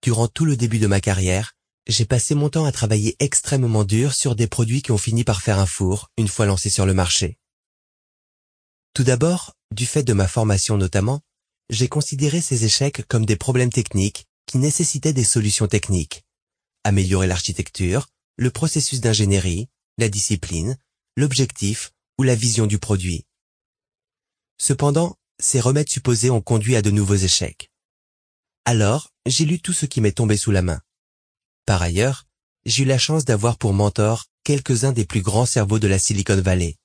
Durant 0.00 0.26
tout 0.26 0.46
le 0.46 0.56
début 0.56 0.78
de 0.78 0.86
ma 0.86 1.02
carrière, 1.02 1.53
j'ai 1.86 2.06
passé 2.06 2.34
mon 2.34 2.48
temps 2.48 2.64
à 2.64 2.72
travailler 2.72 3.16
extrêmement 3.18 3.84
dur 3.84 4.14
sur 4.14 4.34
des 4.34 4.46
produits 4.46 4.82
qui 4.82 4.92
ont 4.92 4.98
fini 4.98 5.24
par 5.24 5.42
faire 5.42 5.58
un 5.58 5.66
four 5.66 6.10
une 6.16 6.28
fois 6.28 6.46
lancés 6.46 6.70
sur 6.70 6.86
le 6.86 6.94
marché. 6.94 7.38
Tout 8.94 9.04
d'abord, 9.04 9.54
du 9.70 9.86
fait 9.86 10.02
de 10.02 10.12
ma 10.12 10.28
formation 10.28 10.76
notamment, 10.76 11.20
j'ai 11.68 11.88
considéré 11.88 12.40
ces 12.40 12.64
échecs 12.64 13.06
comme 13.08 13.26
des 13.26 13.36
problèmes 13.36 13.72
techniques 13.72 14.26
qui 14.46 14.58
nécessitaient 14.58 15.12
des 15.12 15.24
solutions 15.24 15.66
techniques. 15.66 16.22
Améliorer 16.84 17.26
l'architecture, 17.26 18.08
le 18.36 18.50
processus 18.50 19.00
d'ingénierie, 19.00 19.68
la 19.98 20.08
discipline, 20.08 20.76
l'objectif 21.16 21.92
ou 22.18 22.22
la 22.22 22.34
vision 22.34 22.66
du 22.66 22.78
produit. 22.78 23.24
Cependant, 24.58 25.16
ces 25.40 25.60
remèdes 25.60 25.88
supposés 25.88 26.30
ont 26.30 26.40
conduit 26.40 26.76
à 26.76 26.82
de 26.82 26.90
nouveaux 26.90 27.14
échecs. 27.14 27.70
Alors, 28.64 29.10
j'ai 29.26 29.44
lu 29.44 29.60
tout 29.60 29.72
ce 29.72 29.86
qui 29.86 30.00
m'est 30.00 30.12
tombé 30.12 30.36
sous 30.36 30.50
la 30.50 30.62
main. 30.62 30.80
Par 31.66 31.82
ailleurs, 31.82 32.26
j'ai 32.66 32.82
eu 32.82 32.86
la 32.86 32.98
chance 32.98 33.24
d'avoir 33.24 33.58
pour 33.58 33.72
mentor 33.72 34.26
quelques-uns 34.44 34.92
des 34.92 35.06
plus 35.06 35.22
grands 35.22 35.46
cerveaux 35.46 35.78
de 35.78 35.88
la 35.88 35.98
Silicon 35.98 36.40
Valley. 36.40 36.76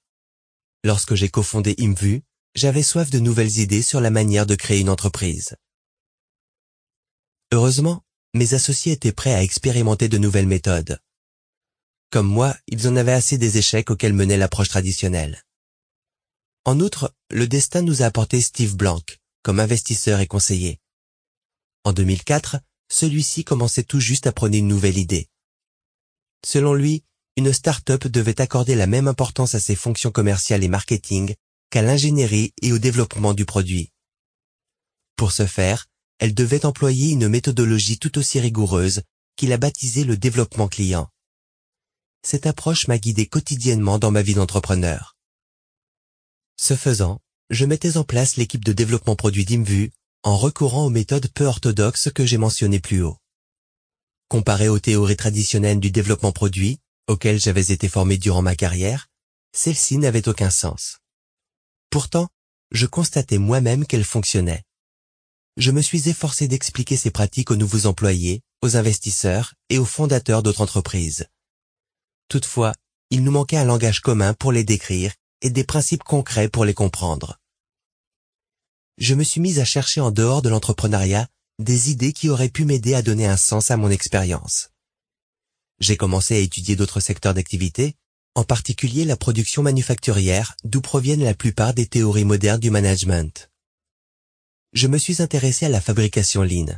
Lorsque 0.84 1.16
j'ai 1.16 1.30
cofondé 1.30 1.76
IMVU, 1.78 2.24
j'avais 2.56 2.84
soif 2.84 3.10
de 3.10 3.20
nouvelles 3.20 3.60
idées 3.60 3.82
sur 3.82 4.02
la 4.02 4.10
manière 4.10 4.46
de 4.46 4.56
créer 4.56 4.80
une 4.80 4.90
entreprise. 4.90 5.56
Heureusement, 7.52 8.04
mes 8.34 8.54
associés 8.54 8.94
étaient 8.94 9.12
prêts 9.12 9.34
à 9.34 9.44
expérimenter 9.44 10.08
de 10.08 10.18
nouvelles 10.18 10.48
méthodes. 10.48 11.00
Comme 12.12 12.28
moi, 12.28 12.56
ils 12.68 12.88
en 12.88 12.96
avaient 12.96 13.12
assez 13.12 13.38
des 13.38 13.58
échecs 13.58 13.92
auxquels 13.92 14.14
menait 14.14 14.38
l'approche 14.38 14.70
traditionnelle. 14.70 15.44
En 16.66 16.80
outre, 16.80 17.16
le 17.30 17.48
destin 17.48 17.82
nous 17.82 18.02
a 18.02 18.06
apporté 18.06 18.42
Steve 18.42 18.76
Blank 18.76 19.20
comme 19.44 19.60
investisseur 19.60 20.20
et 20.20 20.28
conseiller. 20.28 20.80
En 21.84 21.94
2004, 21.94 22.58
celui-ci 22.90 23.44
commençait 23.44 23.84
tout 23.84 24.00
juste 24.00 24.28
à 24.28 24.32
prôner 24.32 24.58
une 24.58 24.68
nouvelle 24.68 24.98
idée. 24.98 25.28
Selon 26.46 26.74
lui, 26.74 27.04
une 27.36 27.54
start-up 27.54 28.08
devait 28.08 28.42
accorder 28.42 28.76
la 28.76 28.88
même 28.88 29.08
importance 29.08 29.56
à 29.56 29.60
ses 29.60 29.76
fonctions 29.76 30.12
commerciales 30.12 30.64
et 30.64 30.68
marketing 30.68 31.36
qu'à 31.70 31.82
l'ingénierie 31.82 32.54
et 32.62 32.74
au 32.74 32.80
développement 32.80 33.34
du 33.34 33.46
produit. 33.46 33.92
Pour 35.16 35.32
ce 35.32 35.46
faire, 35.46 35.86
elle 36.18 36.34
devait 36.34 36.66
employer 36.66 37.12
une 37.12 37.30
méthodologie 37.30 38.00
tout 38.00 38.18
aussi 38.18 38.40
rigoureuse 38.40 39.02
qu'il 39.36 39.54
a 39.54 39.58
baptisé 39.58 40.04
le 40.04 40.18
développement 40.18 40.68
client. 40.68 41.10
Cette 42.24 42.46
approche 42.46 42.88
m'a 42.88 42.98
guidé 42.98 43.28
quotidiennement 43.28 44.00
dans 44.00 44.12
ma 44.12 44.22
vie 44.22 44.34
d'entrepreneur. 44.34 45.16
Ce 46.58 46.76
faisant, 46.76 47.22
je 47.50 47.66
mettais 47.66 47.96
en 47.96 48.04
place 48.04 48.36
l'équipe 48.36 48.66
de 48.66 48.74
développement 48.74 49.16
produit 49.16 49.46
d'Imvu 49.46 49.92
en 50.24 50.38
recourant 50.38 50.86
aux 50.86 50.90
méthodes 50.90 51.32
peu 51.34 51.46
orthodoxes 51.46 52.12
que 52.12 52.26
j'ai 52.26 52.38
mentionnées 52.38 52.80
plus 52.80 53.02
haut. 53.02 53.18
Comparé 54.28 54.68
aux 54.68 54.80
théories 54.80 55.16
traditionnelles 55.16 55.80
du 55.80 55.92
développement 55.92 56.32
produit, 56.32 56.80
auxquelles 57.08 57.40
j'avais 57.40 57.72
été 57.72 57.88
formé 57.88 58.18
durant 58.18 58.42
ma 58.42 58.56
carrière, 58.56 59.08
celle-ci 59.54 59.98
n'avait 59.98 60.28
aucun 60.28 60.50
sens. 60.50 61.00
Pourtant, 61.90 62.28
je 62.72 62.86
constatais 62.86 63.38
moi-même 63.38 63.86
qu'elle 63.86 64.04
fonctionnait. 64.04 64.64
Je 65.58 65.72
me 65.72 65.82
suis 65.82 66.10
efforcé 66.10 66.48
d'expliquer 66.48 66.98
ces 66.98 67.12
pratiques 67.12 67.50
aux 67.52 67.56
nouveaux 67.56 67.88
employés, 67.88 68.42
aux 68.62 68.78
investisseurs 68.78 69.56
et 69.70 69.80
aux 69.80 69.86
fondateurs 69.86 70.44
d'autres 70.44 70.62
entreprises. 70.62 71.28
Toutefois, 72.28 72.74
il 73.10 73.24
nous 73.24 73.32
manquait 73.32 73.58
un 73.58 73.66
langage 73.66 74.02
commun 74.02 74.34
pour 74.34 74.52
les 74.52 74.64
décrire 74.64 75.14
et 75.42 75.50
des 75.50 75.64
principes 75.64 76.04
concrets 76.04 76.50
pour 76.50 76.66
les 76.66 76.76
comprendre. 76.76 77.40
Je 79.00 79.16
me 79.16 79.24
suis 79.24 79.40
mis 79.40 79.60
à 79.60 79.66
chercher 79.66 80.02
en 80.02 80.12
dehors 80.12 80.42
de 80.42 80.50
l'entrepreneuriat 80.50 81.30
des 81.58 81.90
idées 81.90 82.12
qui 82.12 82.28
auraient 82.28 82.50
pu 82.50 82.66
m'aider 82.66 82.96
à 82.96 83.02
donner 83.02 83.28
un 83.28 83.38
sens 83.38 83.72
à 83.72 83.78
mon 83.78 83.90
expérience. 83.90 84.72
J'ai 85.80 85.96
commencé 85.96 86.36
à 86.36 86.40
étudier 86.40 86.76
d'autres 86.76 87.00
secteurs 87.00 87.34
d'activité, 87.34 87.96
en 88.36 88.44
particulier 88.44 89.06
la 89.06 89.16
production 89.16 89.64
manufacturière, 89.64 90.54
d'où 90.66 90.82
proviennent 90.82 91.24
la 91.24 91.34
plupart 91.34 91.74
des 91.74 91.86
théories 91.86 92.26
modernes 92.26 92.60
du 92.60 92.72
management. 92.72 93.50
Je 94.74 94.88
me 94.88 94.98
suis 94.98 95.22
intéressé 95.22 95.66
à 95.66 95.70
la 95.70 95.80
fabrication 95.80 96.44
Lean, 96.44 96.78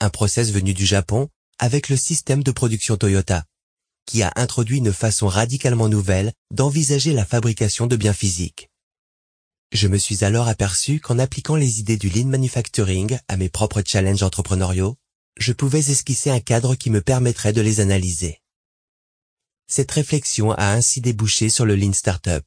un 0.00 0.10
process 0.10 0.50
venu 0.50 0.74
du 0.74 0.86
Japon 0.86 1.28
avec 1.60 1.88
le 1.88 1.96
système 1.96 2.42
de 2.42 2.50
production 2.50 2.96
Toyota, 2.96 3.44
qui 4.06 4.24
a 4.24 4.32
introduit 4.34 4.78
une 4.78 4.92
façon 4.92 5.28
radicalement 5.28 5.88
nouvelle 5.88 6.32
d'envisager 6.52 7.12
la 7.12 7.24
fabrication 7.24 7.86
de 7.86 7.94
biens 7.94 8.12
physiques. 8.12 8.69
Je 9.72 9.86
me 9.86 9.98
suis 9.98 10.24
alors 10.24 10.48
aperçu 10.48 10.98
qu'en 10.98 11.18
appliquant 11.20 11.54
les 11.54 11.78
idées 11.78 11.96
du 11.96 12.08
lean 12.10 12.26
manufacturing 12.26 13.18
à 13.28 13.36
mes 13.36 13.48
propres 13.48 13.82
challenges 13.86 14.24
entrepreneuriaux, 14.24 14.96
je 15.38 15.52
pouvais 15.52 15.90
esquisser 15.90 16.30
un 16.30 16.40
cadre 16.40 16.74
qui 16.74 16.90
me 16.90 17.00
permettrait 17.00 17.52
de 17.52 17.60
les 17.60 17.78
analyser. 17.78 18.40
Cette 19.68 19.92
réflexion 19.92 20.50
a 20.50 20.72
ainsi 20.72 21.00
débouché 21.00 21.48
sur 21.48 21.64
le 21.64 21.76
Lean 21.76 21.92
Startup, 21.92 22.44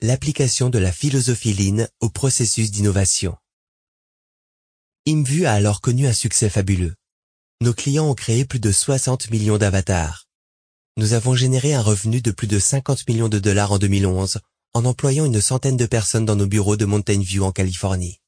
l'application 0.00 0.68
de 0.68 0.78
la 0.78 0.90
philosophie 0.90 1.54
Lean 1.54 1.86
au 2.00 2.10
processus 2.10 2.72
d'innovation. 2.72 3.36
ImVu 5.06 5.46
a 5.46 5.52
alors 5.52 5.80
connu 5.80 6.08
un 6.08 6.12
succès 6.12 6.50
fabuleux. 6.50 6.96
Nos 7.60 7.74
clients 7.74 8.08
ont 8.08 8.14
créé 8.14 8.44
plus 8.44 8.58
de 8.58 8.72
60 8.72 9.30
millions 9.30 9.58
d'avatars. 9.58 10.26
Nous 10.96 11.12
avons 11.12 11.36
généré 11.36 11.72
un 11.72 11.82
revenu 11.82 12.20
de 12.20 12.32
plus 12.32 12.48
de 12.48 12.58
50 12.58 13.06
millions 13.06 13.28
de 13.28 13.38
dollars 13.38 13.70
en 13.70 13.78
2011 13.78 14.40
en 14.74 14.84
employant 14.84 15.24
une 15.24 15.40
centaine 15.40 15.76
de 15.76 15.86
personnes 15.86 16.26
dans 16.26 16.34
nos 16.34 16.48
bureaux 16.48 16.76
de 16.76 16.84
Mountain 16.84 17.20
View 17.20 17.44
en 17.44 17.52
Californie. 17.52 18.20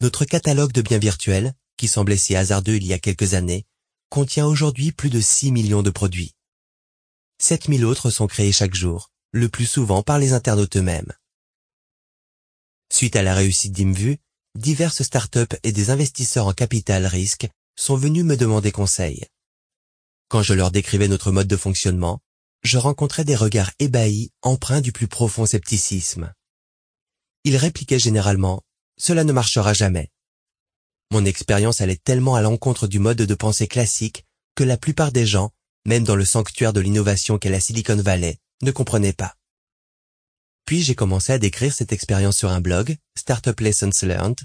Notre 0.00 0.24
catalogue 0.24 0.72
de 0.72 0.80
biens 0.80 0.98
virtuels, 0.98 1.52
qui 1.76 1.86
semblait 1.86 2.16
si 2.16 2.34
hasardeux 2.34 2.76
il 2.76 2.86
y 2.86 2.94
a 2.94 2.98
quelques 2.98 3.34
années, 3.34 3.66
contient 4.08 4.46
aujourd'hui 4.46 4.90
plus 4.90 5.10
de 5.10 5.20
6 5.20 5.52
millions 5.52 5.82
de 5.82 5.90
produits. 5.90 6.34
7000 7.40 7.84
autres 7.84 8.10
sont 8.10 8.26
créés 8.26 8.52
chaque 8.52 8.74
jour, 8.74 9.12
le 9.32 9.50
plus 9.50 9.66
souvent 9.66 10.02
par 10.02 10.18
les 10.18 10.32
internautes 10.32 10.76
eux-mêmes. 10.76 11.12
Suite 12.90 13.16
à 13.16 13.22
la 13.22 13.34
réussite 13.34 13.72
d'Imvu, 13.72 14.18
diverses 14.54 15.02
startups 15.02 15.56
et 15.62 15.72
des 15.72 15.90
investisseurs 15.90 16.46
en 16.46 16.54
capital 16.54 17.04
risque 17.04 17.48
sont 17.76 17.96
venus 17.96 18.24
me 18.24 18.36
demander 18.36 18.72
conseil. 18.72 19.26
Quand 20.28 20.42
je 20.42 20.54
leur 20.54 20.70
décrivais 20.70 21.06
notre 21.06 21.32
mode 21.32 21.48
de 21.48 21.56
fonctionnement, 21.56 22.20
je 22.68 22.76
rencontrais 22.76 23.24
des 23.24 23.34
regards 23.34 23.72
ébahis 23.78 24.30
empreints 24.42 24.82
du 24.82 24.92
plus 24.92 25.08
profond 25.08 25.46
scepticisme. 25.46 26.34
Ils 27.44 27.56
répliquaient 27.56 27.98
généralement⁇ 27.98 28.56
Cela 28.98 29.24
ne 29.24 29.32
marchera 29.32 29.72
jamais⁇ 29.72 30.02
Mon 31.10 31.24
expérience 31.24 31.80
allait 31.80 31.96
tellement 31.96 32.34
à 32.34 32.42
l'encontre 32.42 32.86
du 32.86 32.98
mode 32.98 33.16
de 33.16 33.34
pensée 33.34 33.68
classique 33.68 34.26
que 34.54 34.64
la 34.64 34.76
plupart 34.76 35.12
des 35.12 35.24
gens, 35.24 35.50
même 35.86 36.04
dans 36.04 36.14
le 36.14 36.26
sanctuaire 36.26 36.74
de 36.74 36.80
l'innovation 36.80 37.38
qu'est 37.38 37.48
la 37.48 37.58
Silicon 37.58 37.96
Valley, 37.96 38.38
ne 38.60 38.70
comprenaient 38.70 39.14
pas. 39.14 39.34
Puis 40.66 40.82
j'ai 40.82 40.94
commencé 40.94 41.32
à 41.32 41.38
décrire 41.38 41.72
cette 41.72 41.94
expérience 41.94 42.36
sur 42.36 42.50
un 42.50 42.60
blog, 42.60 42.98
Startup 43.16 43.58
Lessons 43.58 44.02
Learned, 44.02 44.40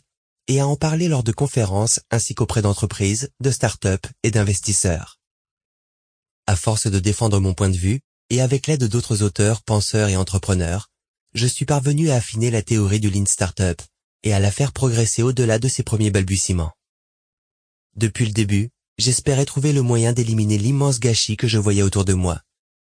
et 0.48 0.62
à 0.62 0.68
en 0.68 0.78
parler 0.78 1.10
lors 1.10 1.24
de 1.24 1.34
conférences 1.34 2.00
ainsi 2.10 2.36
qu'auprès 2.36 2.62
d'entreprises, 2.62 3.32
de 3.42 3.52
startups 3.52 4.08
et 4.24 4.32
d'investisseurs. 4.32 5.20
À 6.48 6.56
force 6.56 6.88
de 6.88 7.00
défendre 7.00 7.42
mon 7.42 7.54
point 7.54 7.70
de 7.70 7.78
vue, 7.78 8.00
et 8.34 8.42
avec 8.42 8.66
l'aide 8.66 8.86
d'autres 8.86 9.22
auteurs, 9.22 9.62
penseurs 9.62 10.10
et 10.10 10.18
entrepreneurs, 10.18 10.90
je 11.36 11.46
suis 11.46 11.66
parvenu 11.66 12.10
à 12.10 12.16
affiner 12.16 12.50
la 12.50 12.64
théorie 12.64 13.00
du 13.00 13.12
Lean 13.12 13.28
Startup 13.28 13.80
et 14.24 14.34
à 14.34 14.40
la 14.40 14.50
faire 14.50 14.72
progresser 14.72 15.22
au-delà 15.22 15.60
de 15.60 15.68
ses 15.68 15.84
premiers 15.84 16.10
balbutiements. 16.10 16.72
Depuis 17.96 18.26
le 18.26 18.32
début, 18.32 18.72
j'espérais 18.98 19.46
trouver 19.46 19.72
le 19.72 19.84
moyen 19.84 20.14
d'éliminer 20.14 20.58
l'immense 20.58 21.00
gâchis 21.00 21.38
que 21.38 21.48
je 21.48 21.60
voyais 21.60 21.84
autour 21.84 22.06
de 22.06 22.14
moi. 22.14 22.42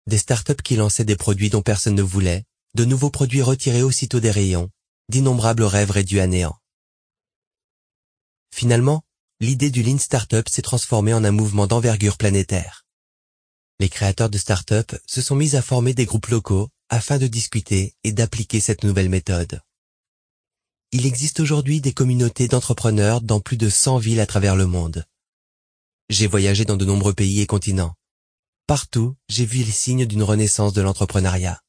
Des 0.08 0.18
startups 0.18 0.60
qui 0.64 0.74
lançaient 0.74 1.04
des 1.04 1.14
produits 1.14 1.50
dont 1.50 1.62
personne 1.62 1.94
ne 1.94 2.02
voulait, 2.02 2.42
de 2.74 2.84
nouveaux 2.84 3.10
produits 3.10 3.42
retirés 3.42 3.82
aussitôt 3.84 4.18
des 4.18 4.32
rayons, 4.32 4.70
d'innombrables 5.08 5.62
rêves 5.62 5.92
réduits 5.92 6.18
à 6.18 6.26
néant. 6.26 6.58
Finalement, 8.52 9.04
l'idée 9.38 9.70
du 9.70 9.84
Lean 9.84 9.98
Startup 9.98 10.48
s'est 10.48 10.62
transformée 10.62 11.14
en 11.14 11.22
un 11.22 11.30
mouvement 11.30 11.68
d'envergure 11.68 12.16
planétaire 12.16 12.87
les 13.80 13.88
créateurs 13.88 14.30
de 14.30 14.38
start-up 14.38 14.94
se 15.06 15.22
sont 15.22 15.36
mis 15.36 15.54
à 15.54 15.62
former 15.62 15.94
des 15.94 16.04
groupes 16.04 16.26
locaux 16.26 16.68
afin 16.88 17.18
de 17.18 17.26
discuter 17.26 17.94
et 18.02 18.12
d'appliquer 18.12 18.60
cette 18.60 18.82
nouvelle 18.82 19.08
méthode. 19.08 19.60
Il 20.90 21.06
existe 21.06 21.40
aujourd'hui 21.40 21.80
des 21.80 21.92
communautés 21.92 22.48
d'entrepreneurs 22.48 23.20
dans 23.20 23.40
plus 23.40 23.56
de 23.56 23.68
100 23.68 23.98
villes 23.98 24.20
à 24.20 24.26
travers 24.26 24.56
le 24.56 24.66
monde. 24.66 25.04
J'ai 26.08 26.26
voyagé 26.26 26.64
dans 26.64 26.78
de 26.78 26.86
nombreux 26.86 27.12
pays 27.12 27.40
et 27.40 27.46
continents. 27.46 27.94
Partout, 28.66 29.14
j'ai 29.28 29.44
vu 29.44 29.58
les 29.58 29.70
signes 29.70 30.06
d'une 30.06 30.22
renaissance 30.22 30.72
de 30.72 30.80
l'entrepreneuriat. 30.80 31.60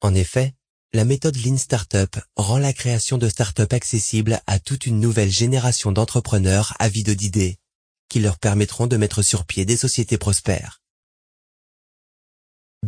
En 0.00 0.14
effet, 0.14 0.54
la 0.92 1.04
méthode 1.04 1.36
Lean 1.36 1.56
Startup 1.56 2.16
rend 2.36 2.58
la 2.58 2.72
création 2.72 3.18
de 3.18 3.28
start-up 3.28 3.72
accessible 3.72 4.40
à 4.46 4.58
toute 4.58 4.86
une 4.86 5.00
nouvelle 5.00 5.30
génération 5.30 5.92
d'entrepreneurs 5.92 6.74
avides 6.78 7.10
d'idées, 7.10 7.58
qui 8.08 8.20
leur 8.20 8.38
permettront 8.38 8.86
de 8.86 8.96
mettre 8.96 9.22
sur 9.22 9.44
pied 9.44 9.64
des 9.64 9.76
sociétés 9.76 10.18
prospères. 10.18 10.79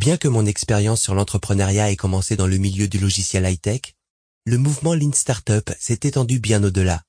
Bien 0.03 0.17
que 0.17 0.27
mon 0.27 0.45
expérience 0.45 1.01
sur 1.01 1.15
l'entrepreneuriat 1.15 1.89
ait 1.89 1.95
commencé 1.95 2.35
dans 2.35 2.45
le 2.45 2.57
milieu 2.57 2.89
du 2.89 2.99
logiciel 2.99 3.45
high-tech, 3.45 3.95
le 4.43 4.57
mouvement 4.57 4.95
Lean 4.95 5.13
Startup 5.13 5.71
s'est 5.79 6.01
étendu 6.03 6.41
bien 6.41 6.61
au-delà. 6.61 7.03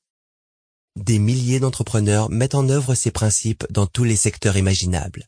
Des 0.95 1.19
milliers 1.19 1.59
d'entrepreneurs 1.59 2.31
mettent 2.31 2.55
en 2.55 2.69
œuvre 2.69 2.95
ces 2.95 3.11
principes 3.11 3.67
dans 3.69 3.89
tous 3.89 4.05
les 4.05 4.15
secteurs 4.15 4.57
imaginables. 4.57 5.27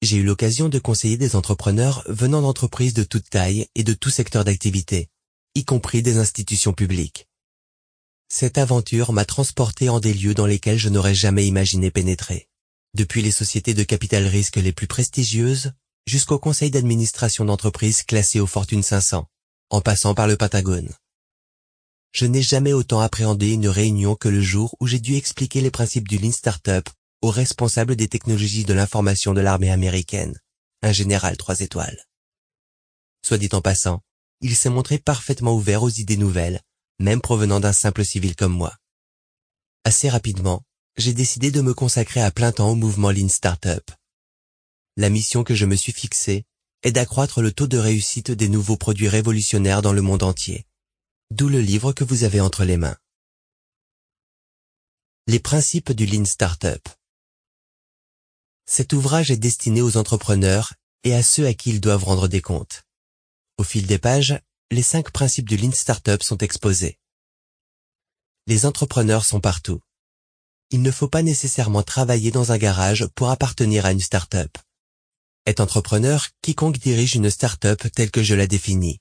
J'ai 0.00 0.16
eu 0.16 0.24
l'occasion 0.24 0.70
de 0.70 0.78
conseiller 0.78 1.18
des 1.18 1.36
entrepreneurs 1.36 2.04
venant 2.06 2.40
d'entreprises 2.40 2.94
de 2.94 3.04
toute 3.04 3.28
taille 3.28 3.66
et 3.74 3.84
de 3.84 3.92
tout 3.92 4.08
secteur 4.08 4.42
d'activité, 4.42 5.10
y 5.54 5.66
compris 5.66 6.00
des 6.00 6.16
institutions 6.16 6.72
publiques. 6.72 7.28
Cette 8.30 8.56
aventure 8.56 9.12
m'a 9.12 9.26
transporté 9.26 9.90
en 9.90 10.00
des 10.00 10.14
lieux 10.14 10.32
dans 10.32 10.46
lesquels 10.46 10.78
je 10.78 10.88
n'aurais 10.88 11.14
jamais 11.14 11.46
imaginé 11.46 11.90
pénétrer. 11.90 12.48
Depuis 12.94 13.20
les 13.20 13.30
sociétés 13.30 13.74
de 13.74 13.82
capital 13.82 14.26
risque 14.26 14.56
les 14.56 14.72
plus 14.72 14.86
prestigieuses 14.86 15.72
jusqu'au 16.06 16.38
conseil 16.38 16.70
d'administration 16.70 17.44
d'entreprise 17.44 18.02
classé 18.02 18.40
au 18.40 18.46
Fortune 18.46 18.82
500, 18.82 19.26
en 19.70 19.80
passant 19.80 20.14
par 20.14 20.26
le 20.26 20.36
Pentagone. 20.36 20.92
Je 22.12 22.26
n'ai 22.26 22.42
jamais 22.42 22.72
autant 22.72 23.00
appréhendé 23.00 23.52
une 23.52 23.68
réunion 23.68 24.16
que 24.16 24.28
le 24.28 24.42
jour 24.42 24.76
où 24.80 24.86
j'ai 24.86 24.98
dû 24.98 25.16
expliquer 25.16 25.60
les 25.60 25.70
principes 25.70 26.08
du 26.08 26.18
Lean 26.18 26.32
Startup 26.32 26.88
au 27.22 27.30
responsable 27.30 27.96
des 27.96 28.08
technologies 28.08 28.64
de 28.64 28.74
l'information 28.74 29.32
de 29.32 29.40
l'armée 29.40 29.70
américaine, 29.70 30.38
un 30.82 30.92
général 30.92 31.36
trois 31.36 31.60
étoiles. 31.60 32.04
Soit 33.24 33.38
dit 33.38 33.48
en 33.52 33.60
passant, 33.60 34.00
il 34.40 34.56
s'est 34.56 34.68
montré 34.68 34.98
parfaitement 34.98 35.54
ouvert 35.54 35.84
aux 35.84 35.88
idées 35.88 36.16
nouvelles, 36.16 36.60
même 36.98 37.20
provenant 37.20 37.60
d'un 37.60 37.72
simple 37.72 38.04
civil 38.04 38.34
comme 38.34 38.52
moi. 38.52 38.76
Assez 39.84 40.08
rapidement, 40.08 40.62
j'ai 40.96 41.14
décidé 41.14 41.50
de 41.50 41.60
me 41.60 41.72
consacrer 41.72 42.20
à 42.20 42.30
plein 42.30 42.52
temps 42.52 42.70
au 42.70 42.74
mouvement 42.74 43.10
Lean 43.10 43.28
Startup 43.28 43.88
la 44.96 45.08
mission 45.08 45.42
que 45.42 45.54
je 45.54 45.64
me 45.64 45.74
suis 45.74 45.92
fixée 45.92 46.44
est 46.82 46.92
d'accroître 46.92 47.40
le 47.40 47.52
taux 47.52 47.66
de 47.66 47.78
réussite 47.78 48.30
des 48.30 48.48
nouveaux 48.48 48.76
produits 48.76 49.08
révolutionnaires 49.08 49.80
dans 49.80 49.92
le 49.92 50.02
monde 50.02 50.22
entier. 50.22 50.66
D'où 51.30 51.48
le 51.48 51.60
livre 51.60 51.92
que 51.92 52.04
vous 52.04 52.24
avez 52.24 52.40
entre 52.40 52.64
les 52.64 52.76
mains. 52.76 52.98
Les 55.28 55.38
principes 55.38 55.92
du 55.92 56.04
Lean 56.04 56.26
Startup. 56.26 56.86
Cet 58.66 58.92
ouvrage 58.92 59.30
est 59.30 59.38
destiné 59.38 59.80
aux 59.80 59.96
entrepreneurs 59.96 60.74
et 61.04 61.14
à 61.14 61.22
ceux 61.22 61.46
à 61.46 61.54
qui 61.54 61.70
ils 61.70 61.80
doivent 61.80 62.04
rendre 62.04 62.28
des 62.28 62.42
comptes. 62.42 62.84
Au 63.56 63.64
fil 63.64 63.86
des 63.86 63.98
pages, 63.98 64.38
les 64.70 64.82
cinq 64.82 65.10
principes 65.10 65.48
du 65.48 65.56
Lean 65.56 65.72
Startup 65.72 66.22
sont 66.22 66.38
exposés. 66.38 66.98
Les 68.46 68.66
entrepreneurs 68.66 69.24
sont 69.24 69.40
partout. 69.40 69.80
il 70.70 70.82
ne 70.82 70.90
faut 70.90 71.08
pas 71.08 71.22
nécessairement 71.22 71.82
travailler 71.82 72.30
dans 72.30 72.50
un 72.50 72.58
garage 72.58 73.06
pour 73.14 73.30
appartenir 73.30 73.86
à 73.86 73.92
une 73.92 74.00
start-up. 74.00 74.58
Est 75.44 75.58
entrepreneur 75.58 76.28
quiconque 76.40 76.78
dirige 76.78 77.16
une 77.16 77.28
start-up 77.28 77.88
telle 77.92 78.12
que 78.12 78.22
je 78.22 78.36
la 78.36 78.46
définis. 78.46 79.00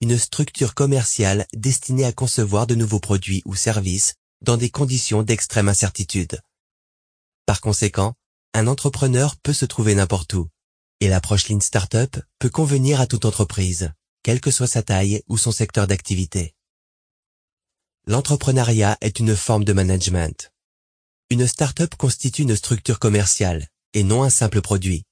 Une 0.00 0.16
structure 0.16 0.74
commerciale 0.74 1.46
destinée 1.52 2.06
à 2.06 2.12
concevoir 2.12 2.66
de 2.66 2.74
nouveaux 2.74 2.98
produits 2.98 3.42
ou 3.44 3.54
services 3.54 4.14
dans 4.40 4.56
des 4.56 4.70
conditions 4.70 5.22
d'extrême 5.22 5.68
incertitude. 5.68 6.40
Par 7.44 7.60
conséquent, 7.60 8.14
un 8.54 8.68
entrepreneur 8.68 9.36
peut 9.36 9.52
se 9.52 9.66
trouver 9.66 9.94
n'importe 9.94 10.32
où, 10.32 10.48
et 11.00 11.08
l'approche 11.08 11.50
Lean 11.50 11.60
Startup 11.60 12.22
peut 12.38 12.48
convenir 12.48 13.02
à 13.02 13.06
toute 13.06 13.26
entreprise, 13.26 13.92
quelle 14.22 14.40
que 14.40 14.50
soit 14.50 14.66
sa 14.66 14.82
taille 14.82 15.22
ou 15.28 15.36
son 15.36 15.52
secteur 15.52 15.86
d'activité. 15.86 16.54
L'entrepreneuriat 18.06 18.96
est 19.02 19.18
une 19.18 19.36
forme 19.36 19.64
de 19.64 19.74
management. 19.74 20.52
Une 21.28 21.46
start-up 21.46 21.96
constitue 21.96 22.42
une 22.42 22.56
structure 22.56 22.98
commerciale 22.98 23.68
et 23.92 24.04
non 24.04 24.22
un 24.22 24.30
simple 24.30 24.62
produit. 24.62 25.04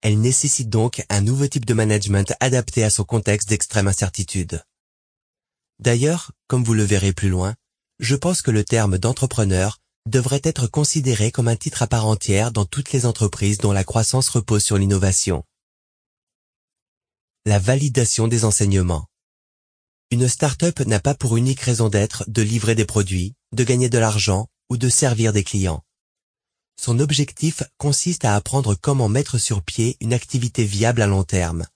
Elle 0.00 0.20
nécessite 0.20 0.68
donc 0.68 1.04
un 1.08 1.20
nouveau 1.20 1.48
type 1.48 1.64
de 1.64 1.74
management 1.74 2.32
adapté 2.40 2.84
à 2.84 2.90
son 2.90 3.04
contexte 3.04 3.48
d'extrême 3.48 3.88
incertitude. 3.88 4.62
D'ailleurs, 5.80 6.32
comme 6.46 6.64
vous 6.64 6.74
le 6.74 6.84
verrez 6.84 7.12
plus 7.12 7.28
loin, 7.28 7.54
je 7.98 8.14
pense 8.14 8.42
que 8.42 8.50
le 8.50 8.64
terme 8.64 8.98
d'entrepreneur 8.98 9.80
devrait 10.06 10.40
être 10.44 10.66
considéré 10.66 11.30
comme 11.30 11.48
un 11.48 11.56
titre 11.56 11.82
à 11.82 11.86
part 11.86 12.06
entière 12.06 12.52
dans 12.52 12.64
toutes 12.64 12.92
les 12.92 13.06
entreprises 13.06 13.58
dont 13.58 13.72
la 13.72 13.84
croissance 13.84 14.28
repose 14.28 14.64
sur 14.64 14.78
l'innovation. 14.78 15.44
La 17.44 17.58
validation 17.58 18.28
des 18.28 18.44
enseignements. 18.44 19.06
Une 20.10 20.28
start-up 20.28 20.80
n'a 20.80 21.00
pas 21.00 21.14
pour 21.14 21.36
unique 21.36 21.60
raison 21.60 21.88
d'être 21.88 22.24
de 22.28 22.42
livrer 22.42 22.74
des 22.74 22.86
produits, 22.86 23.34
de 23.52 23.64
gagner 23.64 23.88
de 23.88 23.98
l'argent 23.98 24.48
ou 24.70 24.76
de 24.76 24.88
servir 24.88 25.32
des 25.32 25.44
clients. 25.44 25.82
Son 26.80 27.00
objectif 27.00 27.62
consiste 27.76 28.24
à 28.24 28.36
apprendre 28.36 28.74
comment 28.74 29.08
mettre 29.08 29.38
sur 29.38 29.62
pied 29.62 29.96
une 30.00 30.12
activité 30.12 30.64
viable 30.64 31.02
à 31.02 31.06
long 31.06 31.24
terme. 31.24 31.66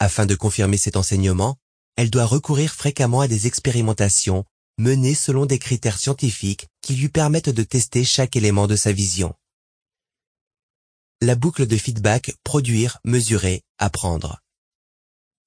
Afin 0.00 0.26
de 0.26 0.34
confirmer 0.34 0.76
cet 0.76 0.96
enseignement, 0.96 1.56
elle 1.96 2.10
doit 2.10 2.26
recourir 2.26 2.74
fréquemment 2.74 3.20
à 3.20 3.28
des 3.28 3.46
expérimentations 3.46 4.44
menées 4.78 5.14
selon 5.14 5.46
des 5.46 5.58
critères 5.58 5.98
scientifiques 5.98 6.66
qui 6.82 6.96
lui 6.96 7.08
permettent 7.08 7.48
de 7.48 7.62
tester 7.62 8.04
chaque 8.04 8.36
élément 8.36 8.66
de 8.66 8.76
sa 8.76 8.92
vision. 8.92 9.34
La 11.22 11.34
boucle 11.34 11.66
de 11.66 11.76
feedback 11.76 12.34
produire, 12.44 12.98
mesurer, 13.04 13.62
apprendre. 13.78 14.42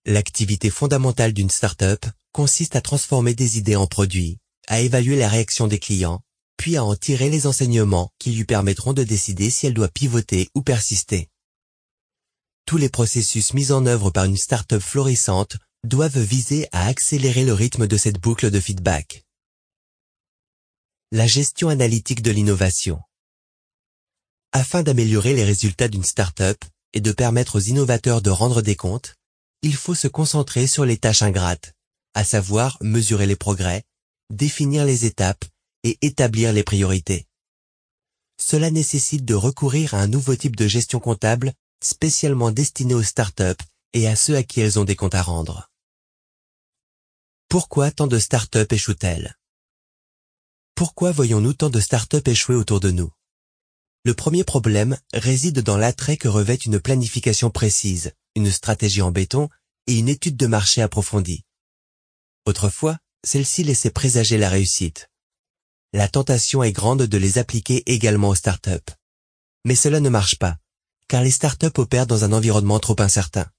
L'activité 0.05 0.71
fondamentale 0.71 1.33
d'une 1.33 1.51
start-up 1.51 2.05
consiste 2.31 2.75
à 2.75 2.81
transformer 2.81 3.35
des 3.35 3.59
idées 3.59 3.75
en 3.75 3.85
produits, 3.85 4.39
à 4.67 4.79
évaluer 4.79 5.17
la 5.17 5.27
réaction 5.27 5.67
des 5.67 5.77
clients, 5.77 6.23
puis 6.59 6.75
à 6.75 6.83
en 6.83 6.93
tirer 6.93 7.29
les 7.29 7.47
enseignements 7.47 8.11
qui 8.19 8.33
lui 8.33 8.43
permettront 8.43 8.91
de 8.91 9.03
décider 9.03 9.49
si 9.49 9.65
elle 9.65 9.73
doit 9.73 9.87
pivoter 9.87 10.49
ou 10.53 10.61
persister. 10.61 11.29
Tous 12.65 12.75
les 12.75 12.89
processus 12.89 13.53
mis 13.53 13.71
en 13.71 13.85
œuvre 13.85 14.11
par 14.11 14.25
une 14.25 14.35
start-up 14.35 14.81
florissante 14.81 15.55
doivent 15.85 16.19
viser 16.19 16.67
à 16.73 16.87
accélérer 16.87 17.45
le 17.45 17.53
rythme 17.53 17.87
de 17.87 17.95
cette 17.95 18.19
boucle 18.19 18.51
de 18.51 18.59
feedback. 18.59 19.23
La 21.13 21.27
gestion 21.27 21.69
analytique 21.69 22.21
de 22.21 22.31
l'innovation. 22.31 22.99
Afin 24.51 24.83
d'améliorer 24.83 25.33
les 25.33 25.45
résultats 25.45 25.87
d'une 25.87 26.03
start-up 26.03 26.57
et 26.91 26.99
de 26.99 27.13
permettre 27.13 27.55
aux 27.55 27.61
innovateurs 27.61 28.21
de 28.21 28.31
rendre 28.31 28.61
des 28.61 28.75
comptes, 28.75 29.15
il 29.61 29.75
faut 29.75 29.95
se 29.95 30.09
concentrer 30.09 30.67
sur 30.67 30.83
les 30.83 30.97
tâches 30.97 31.21
ingrates, 31.21 31.71
à 32.15 32.25
savoir 32.25 32.77
mesurer 32.81 33.27
les 33.27 33.37
progrès, 33.37 33.83
définir 34.29 34.83
les 34.83 35.05
étapes 35.05 35.45
et 35.83 35.97
établir 36.01 36.53
les 36.53 36.63
priorités. 36.63 37.27
Cela 38.41 38.71
nécessite 38.71 39.25
de 39.25 39.33
recourir 39.33 39.93
à 39.93 40.01
un 40.01 40.07
nouveau 40.07 40.35
type 40.35 40.55
de 40.55 40.67
gestion 40.67 40.99
comptable 40.99 41.53
spécialement 41.83 42.51
destiné 42.51 42.93
aux 42.93 43.03
startups 43.03 43.63
et 43.93 44.07
à 44.07 44.15
ceux 44.15 44.35
à 44.35 44.43
qui 44.43 44.61
elles 44.61 44.79
ont 44.79 44.85
des 44.85 44.95
comptes 44.95 45.15
à 45.15 45.21
rendre. 45.21 45.69
Pourquoi 47.47 47.91
tant 47.91 48.07
de 48.07 48.19
startups 48.19 48.67
échouent-elles? 48.69 49.35
Pourquoi 50.75 51.11
voyons-nous 51.11 51.53
tant 51.53 51.69
de 51.69 51.79
startups 51.79 52.29
échouer 52.29 52.55
autour 52.55 52.79
de 52.79 52.91
nous? 52.91 53.11
Le 54.05 54.13
premier 54.13 54.43
problème 54.43 54.97
réside 55.13 55.59
dans 55.59 55.77
l'attrait 55.77 56.15
que 56.15 56.29
revêt 56.29 56.55
une 56.55 56.79
planification 56.79 57.49
précise, 57.49 58.13
une 58.35 58.51
stratégie 58.51 59.01
en 59.01 59.11
béton 59.11 59.49
et 59.87 59.97
une 59.97 60.07
étude 60.07 60.37
de 60.37 60.47
marché 60.47 60.81
approfondie. 60.81 61.43
Autrefois, 62.45 62.97
celle-ci 63.25 63.63
laissait 63.63 63.89
présager 63.89 64.37
la 64.37 64.49
réussite. 64.49 65.08
La 65.93 66.07
tentation 66.07 66.63
est 66.63 66.71
grande 66.71 67.03
de 67.03 67.17
les 67.17 67.37
appliquer 67.37 67.83
également 67.91 68.29
aux 68.29 68.35
startups. 68.35 68.93
Mais 69.65 69.75
cela 69.75 69.99
ne 69.99 70.09
marche 70.09 70.37
pas, 70.37 70.57
car 71.07 71.23
les 71.23 71.31
startups 71.31 71.77
opèrent 71.77 72.07
dans 72.07 72.23
un 72.23 72.33
environnement 72.33 72.79
trop 72.79 72.99
incertain. 72.99 73.49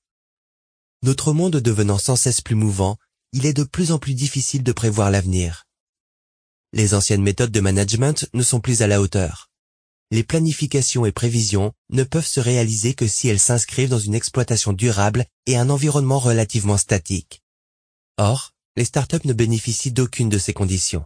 Notre 1.02 1.32
monde 1.32 1.56
devenant 1.56 1.98
sans 1.98 2.16
cesse 2.16 2.40
plus 2.40 2.54
mouvant, 2.54 2.96
il 3.32 3.46
est 3.46 3.52
de 3.52 3.64
plus 3.64 3.92
en 3.92 3.98
plus 3.98 4.14
difficile 4.14 4.62
de 4.62 4.72
prévoir 4.72 5.10
l'avenir. 5.10 5.66
Les 6.72 6.94
anciennes 6.94 7.22
méthodes 7.22 7.52
de 7.52 7.60
management 7.60 8.28
ne 8.32 8.42
sont 8.42 8.60
plus 8.60 8.82
à 8.82 8.86
la 8.86 9.00
hauteur 9.00 9.50
les 10.10 10.24
planifications 10.24 11.06
et 11.06 11.12
prévisions 11.12 11.72
ne 11.90 12.02
peuvent 12.02 12.26
se 12.26 12.40
réaliser 12.40 12.94
que 12.94 13.06
si 13.06 13.28
elles 13.28 13.38
s'inscrivent 13.38 13.90
dans 13.90 13.98
une 13.98 14.14
exploitation 14.14 14.72
durable 14.72 15.24
et 15.46 15.56
un 15.56 15.70
environnement 15.70 16.18
relativement 16.18 16.76
statique. 16.76 17.42
Or, 18.16 18.52
les 18.76 18.84
startups 18.84 19.24
ne 19.24 19.32
bénéficient 19.32 19.92
d'aucune 19.92 20.28
de 20.28 20.38
ces 20.38 20.52
conditions. 20.52 21.04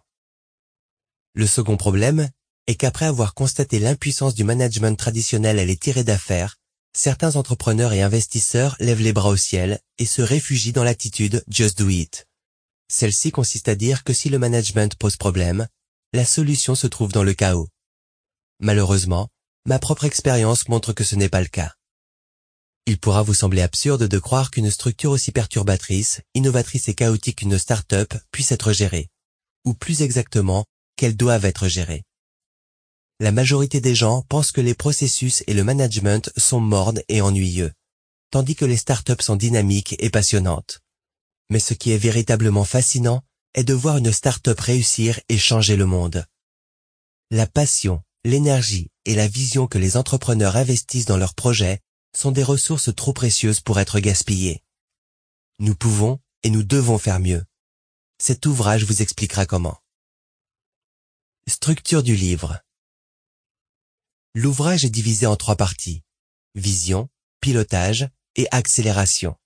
Le 1.34 1.46
second 1.48 1.76
problème 1.76 2.30
est 2.68 2.76
qu'après 2.76 3.06
avoir 3.06 3.34
constaté 3.34 3.80
l'impuissance 3.80 4.34
du 4.34 4.44
management 4.44 4.96
traditionnel 4.96 5.58
à 5.58 5.64
les 5.64 5.76
tirer 5.76 6.04
d'affaires, 6.04 6.56
certains 6.96 7.34
entrepreneurs 7.34 7.92
et 7.92 8.02
investisseurs 8.02 8.76
lèvent 8.78 9.02
les 9.02 9.12
bras 9.12 9.30
au 9.30 9.36
ciel 9.36 9.80
et 9.98 10.06
se 10.06 10.22
réfugient 10.22 10.72
dans 10.72 10.84
l'attitude 10.84 11.44
just 11.48 11.76
do 11.76 11.88
it. 11.88 12.28
Celle-ci 12.88 13.32
consiste 13.32 13.68
à 13.68 13.74
dire 13.74 14.04
que 14.04 14.12
si 14.12 14.28
le 14.28 14.38
management 14.38 14.94
pose 14.94 15.16
problème, 15.16 15.66
la 16.12 16.24
solution 16.24 16.76
se 16.76 16.86
trouve 16.86 17.10
dans 17.10 17.24
le 17.24 17.34
chaos. 17.34 17.68
Malheureusement, 18.60 19.28
ma 19.66 19.80
propre 19.80 20.04
expérience 20.04 20.68
montre 20.68 20.92
que 20.92 21.02
ce 21.02 21.16
n'est 21.16 21.28
pas 21.28 21.40
le 21.40 21.48
cas. 21.48 21.74
Il 22.86 23.00
pourra 23.00 23.22
vous 23.22 23.34
sembler 23.34 23.62
absurde 23.62 24.06
de 24.06 24.18
croire 24.20 24.52
qu'une 24.52 24.70
structure 24.70 25.10
aussi 25.10 25.32
perturbatrice, 25.32 26.20
innovatrice 26.34 26.88
et 26.88 26.94
chaotique 26.94 27.38
qu'une 27.38 27.58
start-up 27.58 28.14
puisse 28.30 28.52
être 28.52 28.72
gérée, 28.72 29.08
ou 29.64 29.74
plus 29.74 30.02
exactement, 30.02 30.64
qu'elle 31.04 31.16
doive 31.18 31.44
être 31.44 31.68
gérée. 31.68 32.02
La 33.20 33.30
majorité 33.30 33.82
des 33.82 33.94
gens 33.94 34.22
pensent 34.22 34.52
que 34.52 34.62
les 34.62 34.72
processus 34.72 35.44
et 35.46 35.52
le 35.52 35.62
management 35.62 36.32
sont 36.38 36.60
mornes 36.60 37.02
et 37.10 37.20
ennuyeux, 37.20 37.74
tandis 38.30 38.54
que 38.54 38.64
les 38.64 38.78
start-up 38.78 39.20
sont 39.20 39.36
dynamiques 39.36 39.96
et 39.98 40.08
passionnantes. 40.08 40.80
Mais 41.50 41.58
ce 41.58 41.74
qui 41.74 41.90
est 41.90 41.98
véritablement 41.98 42.64
fascinant 42.64 43.20
est 43.52 43.64
de 43.64 43.74
voir 43.74 43.98
une 43.98 44.12
start-up 44.12 44.58
réussir 44.58 45.20
et 45.28 45.36
changer 45.36 45.76
le 45.76 45.84
monde. 45.84 46.24
La 47.30 47.46
passion, 47.46 48.00
l'énergie 48.24 48.88
et 49.04 49.14
la 49.14 49.28
vision 49.28 49.66
que 49.66 49.76
les 49.76 49.98
entrepreneurs 49.98 50.56
investissent 50.56 51.04
dans 51.04 51.18
leurs 51.18 51.34
projets 51.34 51.80
sont 52.16 52.32
des 52.32 52.42
ressources 52.42 52.94
trop 52.94 53.12
précieuses 53.12 53.60
pour 53.60 53.78
être 53.78 54.00
gaspillées. 54.00 54.62
Nous 55.58 55.74
pouvons 55.74 56.18
et 56.44 56.48
nous 56.48 56.62
devons 56.62 56.96
faire 56.96 57.20
mieux. 57.20 57.44
Cet 58.18 58.46
ouvrage 58.46 58.84
vous 58.84 59.02
expliquera 59.02 59.44
comment. 59.44 59.83
Structure 61.48 62.02
du 62.02 62.16
livre. 62.16 62.60
L'ouvrage 64.34 64.84
est 64.84 64.90
divisé 64.90 65.26
en 65.26 65.36
trois 65.36 65.56
parties. 65.56 66.02
Vision, 66.54 67.08
pilotage 67.40 68.08
et 68.36 68.46
accélération. 68.50 69.36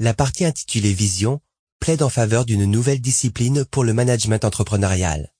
La 0.00 0.14
partie 0.14 0.44
intitulée 0.44 0.92
Vision 0.92 1.40
plaide 1.80 2.02
en 2.02 2.10
faveur 2.10 2.44
d'une 2.44 2.64
nouvelle 2.64 3.00
discipline 3.00 3.64
pour 3.64 3.84
le 3.84 3.94
management 3.94 4.44
entrepreneurial 4.44 5.32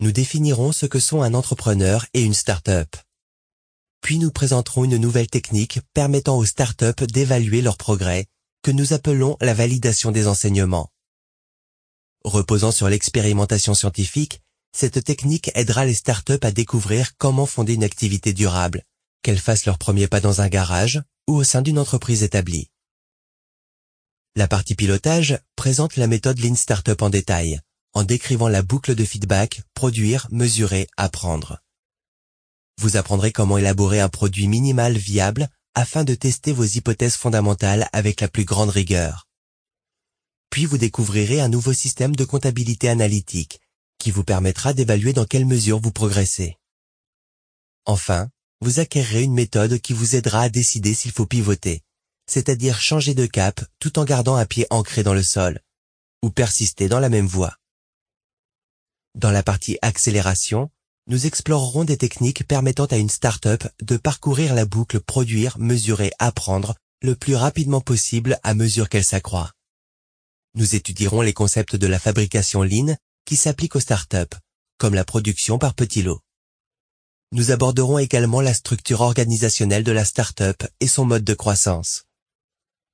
nous 0.00 0.12
définirons 0.12 0.72
ce 0.72 0.86
que 0.86 0.98
sont 0.98 1.22
un 1.22 1.34
entrepreneur 1.34 2.06
et 2.12 2.22
une 2.22 2.34
start-up. 2.34 2.96
Puis 4.02 4.18
nous 4.18 4.30
présenterons 4.30 4.84
une 4.84 4.98
nouvelle 4.98 5.28
technique 5.28 5.80
permettant 5.94 6.36
aux 6.36 6.44
start-up 6.44 7.02
d'évaluer 7.04 7.62
leur 7.62 7.76
progrès, 7.76 8.26
que 8.62 8.70
nous 8.70 8.92
appelons 8.92 9.36
la 9.40 9.54
validation 9.54 10.12
des 10.12 10.26
enseignements. 10.26 10.90
Reposant 12.26 12.72
sur 12.72 12.88
l'expérimentation 12.88 13.72
scientifique, 13.72 14.42
cette 14.76 15.04
technique 15.04 15.52
aidera 15.54 15.84
les 15.84 15.94
start-up 15.94 16.44
à 16.44 16.50
découvrir 16.50 17.16
comment 17.18 17.46
fonder 17.46 17.74
une 17.74 17.84
activité 17.84 18.32
durable, 18.32 18.82
qu'elles 19.22 19.38
fassent 19.38 19.64
leur 19.64 19.78
premier 19.78 20.08
pas 20.08 20.18
dans 20.18 20.40
un 20.40 20.48
garage 20.48 21.00
ou 21.28 21.36
au 21.36 21.44
sein 21.44 21.62
d'une 21.62 21.78
entreprise 21.78 22.24
établie. 22.24 22.68
La 24.34 24.48
partie 24.48 24.74
pilotage 24.74 25.38
présente 25.54 25.94
la 25.94 26.08
méthode 26.08 26.40
Lean 26.40 26.56
Startup 26.56 27.00
en 27.00 27.10
détail, 27.10 27.60
en 27.92 28.02
décrivant 28.02 28.48
la 28.48 28.62
boucle 28.62 28.96
de 28.96 29.04
feedback, 29.04 29.62
produire, 29.74 30.26
mesurer, 30.32 30.88
apprendre. 30.96 31.60
Vous 32.80 32.96
apprendrez 32.96 33.30
comment 33.30 33.56
élaborer 33.56 34.00
un 34.00 34.08
produit 34.08 34.48
minimal 34.48 34.98
viable 34.98 35.48
afin 35.76 36.02
de 36.02 36.16
tester 36.16 36.52
vos 36.52 36.64
hypothèses 36.64 37.14
fondamentales 37.14 37.88
avec 37.92 38.20
la 38.20 38.26
plus 38.26 38.44
grande 38.44 38.70
rigueur. 38.70 39.25
Puis 40.50 40.64
vous 40.64 40.78
découvrirez 40.78 41.40
un 41.40 41.48
nouveau 41.48 41.72
système 41.72 42.14
de 42.16 42.24
comptabilité 42.24 42.88
analytique 42.88 43.60
qui 43.98 44.10
vous 44.10 44.24
permettra 44.24 44.72
d'évaluer 44.72 45.12
dans 45.12 45.24
quelle 45.24 45.46
mesure 45.46 45.80
vous 45.80 45.92
progressez. 45.92 46.56
Enfin, 47.84 48.28
vous 48.60 48.80
acquérerez 48.80 49.22
une 49.22 49.34
méthode 49.34 49.78
qui 49.80 49.92
vous 49.92 50.16
aidera 50.16 50.42
à 50.42 50.48
décider 50.48 50.94
s'il 50.94 51.12
faut 51.12 51.26
pivoter, 51.26 51.82
c'est-à-dire 52.26 52.80
changer 52.80 53.14
de 53.14 53.26
cap 53.26 53.64
tout 53.78 53.98
en 53.98 54.04
gardant 54.04 54.36
un 54.36 54.46
pied 54.46 54.66
ancré 54.70 55.02
dans 55.02 55.14
le 55.14 55.22
sol, 55.22 55.60
ou 56.22 56.30
persister 56.30 56.88
dans 56.88 57.00
la 57.00 57.08
même 57.08 57.26
voie. 57.26 57.56
Dans 59.14 59.30
la 59.30 59.42
partie 59.42 59.78
accélération, 59.82 60.70
nous 61.06 61.26
explorerons 61.26 61.84
des 61.84 61.96
techniques 61.96 62.46
permettant 62.46 62.86
à 62.86 62.96
une 62.96 63.08
start-up 63.08 63.64
de 63.80 63.96
parcourir 63.96 64.54
la 64.54 64.66
boucle 64.66 65.00
produire, 65.00 65.58
mesurer, 65.58 66.10
apprendre 66.18 66.74
le 67.02 67.14
plus 67.14 67.36
rapidement 67.36 67.80
possible 67.80 68.40
à 68.42 68.54
mesure 68.54 68.88
qu'elle 68.88 69.04
s'accroît. 69.04 69.52
Nous 70.56 70.74
étudierons 70.74 71.20
les 71.20 71.34
concepts 71.34 71.76
de 71.76 71.86
la 71.86 71.98
fabrication 71.98 72.62
lean 72.62 72.96
qui 73.26 73.36
s'appliquent 73.36 73.76
aux 73.76 73.80
start-up, 73.80 74.34
comme 74.78 74.94
la 74.94 75.04
production 75.04 75.58
par 75.58 75.74
petits 75.74 76.02
lots. 76.02 76.22
Nous 77.32 77.50
aborderons 77.50 77.98
également 77.98 78.40
la 78.40 78.54
structure 78.54 79.02
organisationnelle 79.02 79.84
de 79.84 79.92
la 79.92 80.06
start-up 80.06 80.62
et 80.80 80.88
son 80.88 81.04
mode 81.04 81.24
de 81.24 81.34
croissance. 81.34 82.04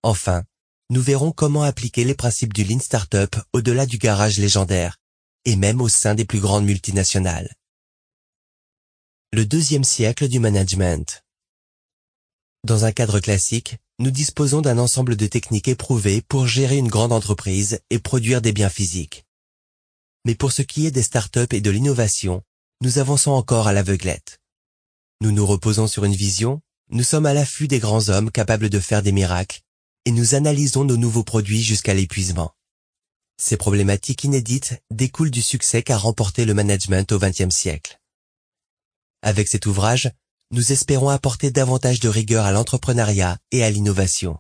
Enfin, 0.02 0.42
nous 0.90 1.00
verrons 1.00 1.30
comment 1.30 1.62
appliquer 1.62 2.02
les 2.02 2.16
principes 2.16 2.52
du 2.52 2.64
Lean 2.64 2.80
Startup 2.80 3.36
au-delà 3.52 3.86
du 3.86 3.98
garage 3.98 4.38
légendaire, 4.38 4.98
et 5.44 5.54
même 5.54 5.80
au 5.80 5.88
sein 5.88 6.16
des 6.16 6.24
plus 6.24 6.40
grandes 6.40 6.64
multinationales. 6.64 7.54
Le 9.32 9.46
deuxième 9.46 9.84
siècle 9.84 10.26
du 10.26 10.40
management. 10.40 11.24
Dans 12.64 12.84
un 12.84 12.92
cadre 12.92 13.20
classique, 13.20 13.76
nous 14.02 14.10
disposons 14.10 14.62
d'un 14.62 14.78
ensemble 14.78 15.14
de 15.14 15.28
techniques 15.28 15.68
éprouvées 15.68 16.22
pour 16.22 16.48
gérer 16.48 16.76
une 16.76 16.88
grande 16.88 17.12
entreprise 17.12 17.78
et 17.88 18.00
produire 18.00 18.42
des 18.42 18.52
biens 18.52 18.68
physiques. 18.68 19.24
Mais 20.24 20.34
pour 20.34 20.50
ce 20.50 20.62
qui 20.62 20.86
est 20.86 20.90
des 20.90 21.04
startups 21.04 21.52
et 21.52 21.60
de 21.60 21.70
l'innovation, 21.70 22.42
nous 22.80 22.98
avançons 22.98 23.30
encore 23.30 23.68
à 23.68 23.72
l'aveuglette. 23.72 24.40
Nous 25.20 25.30
nous 25.30 25.46
reposons 25.46 25.86
sur 25.86 26.04
une 26.04 26.16
vision, 26.16 26.60
nous 26.90 27.04
sommes 27.04 27.26
à 27.26 27.32
l'affût 27.32 27.68
des 27.68 27.78
grands 27.78 28.08
hommes 28.08 28.32
capables 28.32 28.70
de 28.70 28.80
faire 28.80 29.04
des 29.04 29.12
miracles, 29.12 29.60
et 30.04 30.10
nous 30.10 30.34
analysons 30.34 30.82
nos 30.82 30.96
nouveaux 30.96 31.22
produits 31.22 31.62
jusqu'à 31.62 31.94
l'épuisement. 31.94 32.56
Ces 33.36 33.56
problématiques 33.56 34.24
inédites 34.24 34.82
découlent 34.90 35.30
du 35.30 35.42
succès 35.42 35.84
qu'a 35.84 35.96
remporté 35.96 36.44
le 36.44 36.54
management 36.54 37.12
au 37.12 37.20
XXe 37.20 37.54
siècle. 37.54 38.00
Avec 39.22 39.46
cet 39.46 39.66
ouvrage, 39.66 40.10
nous 40.52 40.70
espérons 40.70 41.08
apporter 41.08 41.50
davantage 41.50 41.98
de 41.98 42.10
rigueur 42.10 42.44
à 42.44 42.52
l'entrepreneuriat 42.52 43.38
et 43.52 43.64
à 43.64 43.70
l'innovation. 43.70 44.38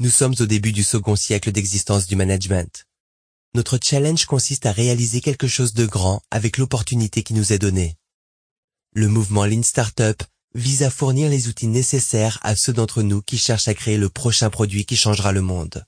Nous 0.00 0.10
sommes 0.10 0.34
au 0.40 0.46
début 0.46 0.72
du 0.72 0.82
second 0.82 1.14
siècle 1.14 1.52
d'existence 1.52 2.08
du 2.08 2.16
management. 2.16 2.84
Notre 3.54 3.78
challenge 3.82 4.26
consiste 4.26 4.66
à 4.66 4.72
réaliser 4.72 5.20
quelque 5.20 5.46
chose 5.46 5.74
de 5.74 5.86
grand 5.86 6.22
avec 6.32 6.58
l'opportunité 6.58 7.22
qui 7.22 7.34
nous 7.34 7.52
est 7.52 7.58
donnée. 7.58 7.94
Le 8.92 9.06
mouvement 9.06 9.46
Lean 9.46 9.62
Startup 9.62 10.20
vise 10.54 10.82
à 10.82 10.90
fournir 10.90 11.30
les 11.30 11.46
outils 11.46 11.68
nécessaires 11.68 12.40
à 12.42 12.56
ceux 12.56 12.72
d'entre 12.72 13.02
nous 13.02 13.22
qui 13.22 13.38
cherchent 13.38 13.68
à 13.68 13.74
créer 13.74 13.98
le 13.98 14.08
prochain 14.08 14.50
produit 14.50 14.86
qui 14.86 14.96
changera 14.96 15.30
le 15.30 15.40
monde. 15.40 15.86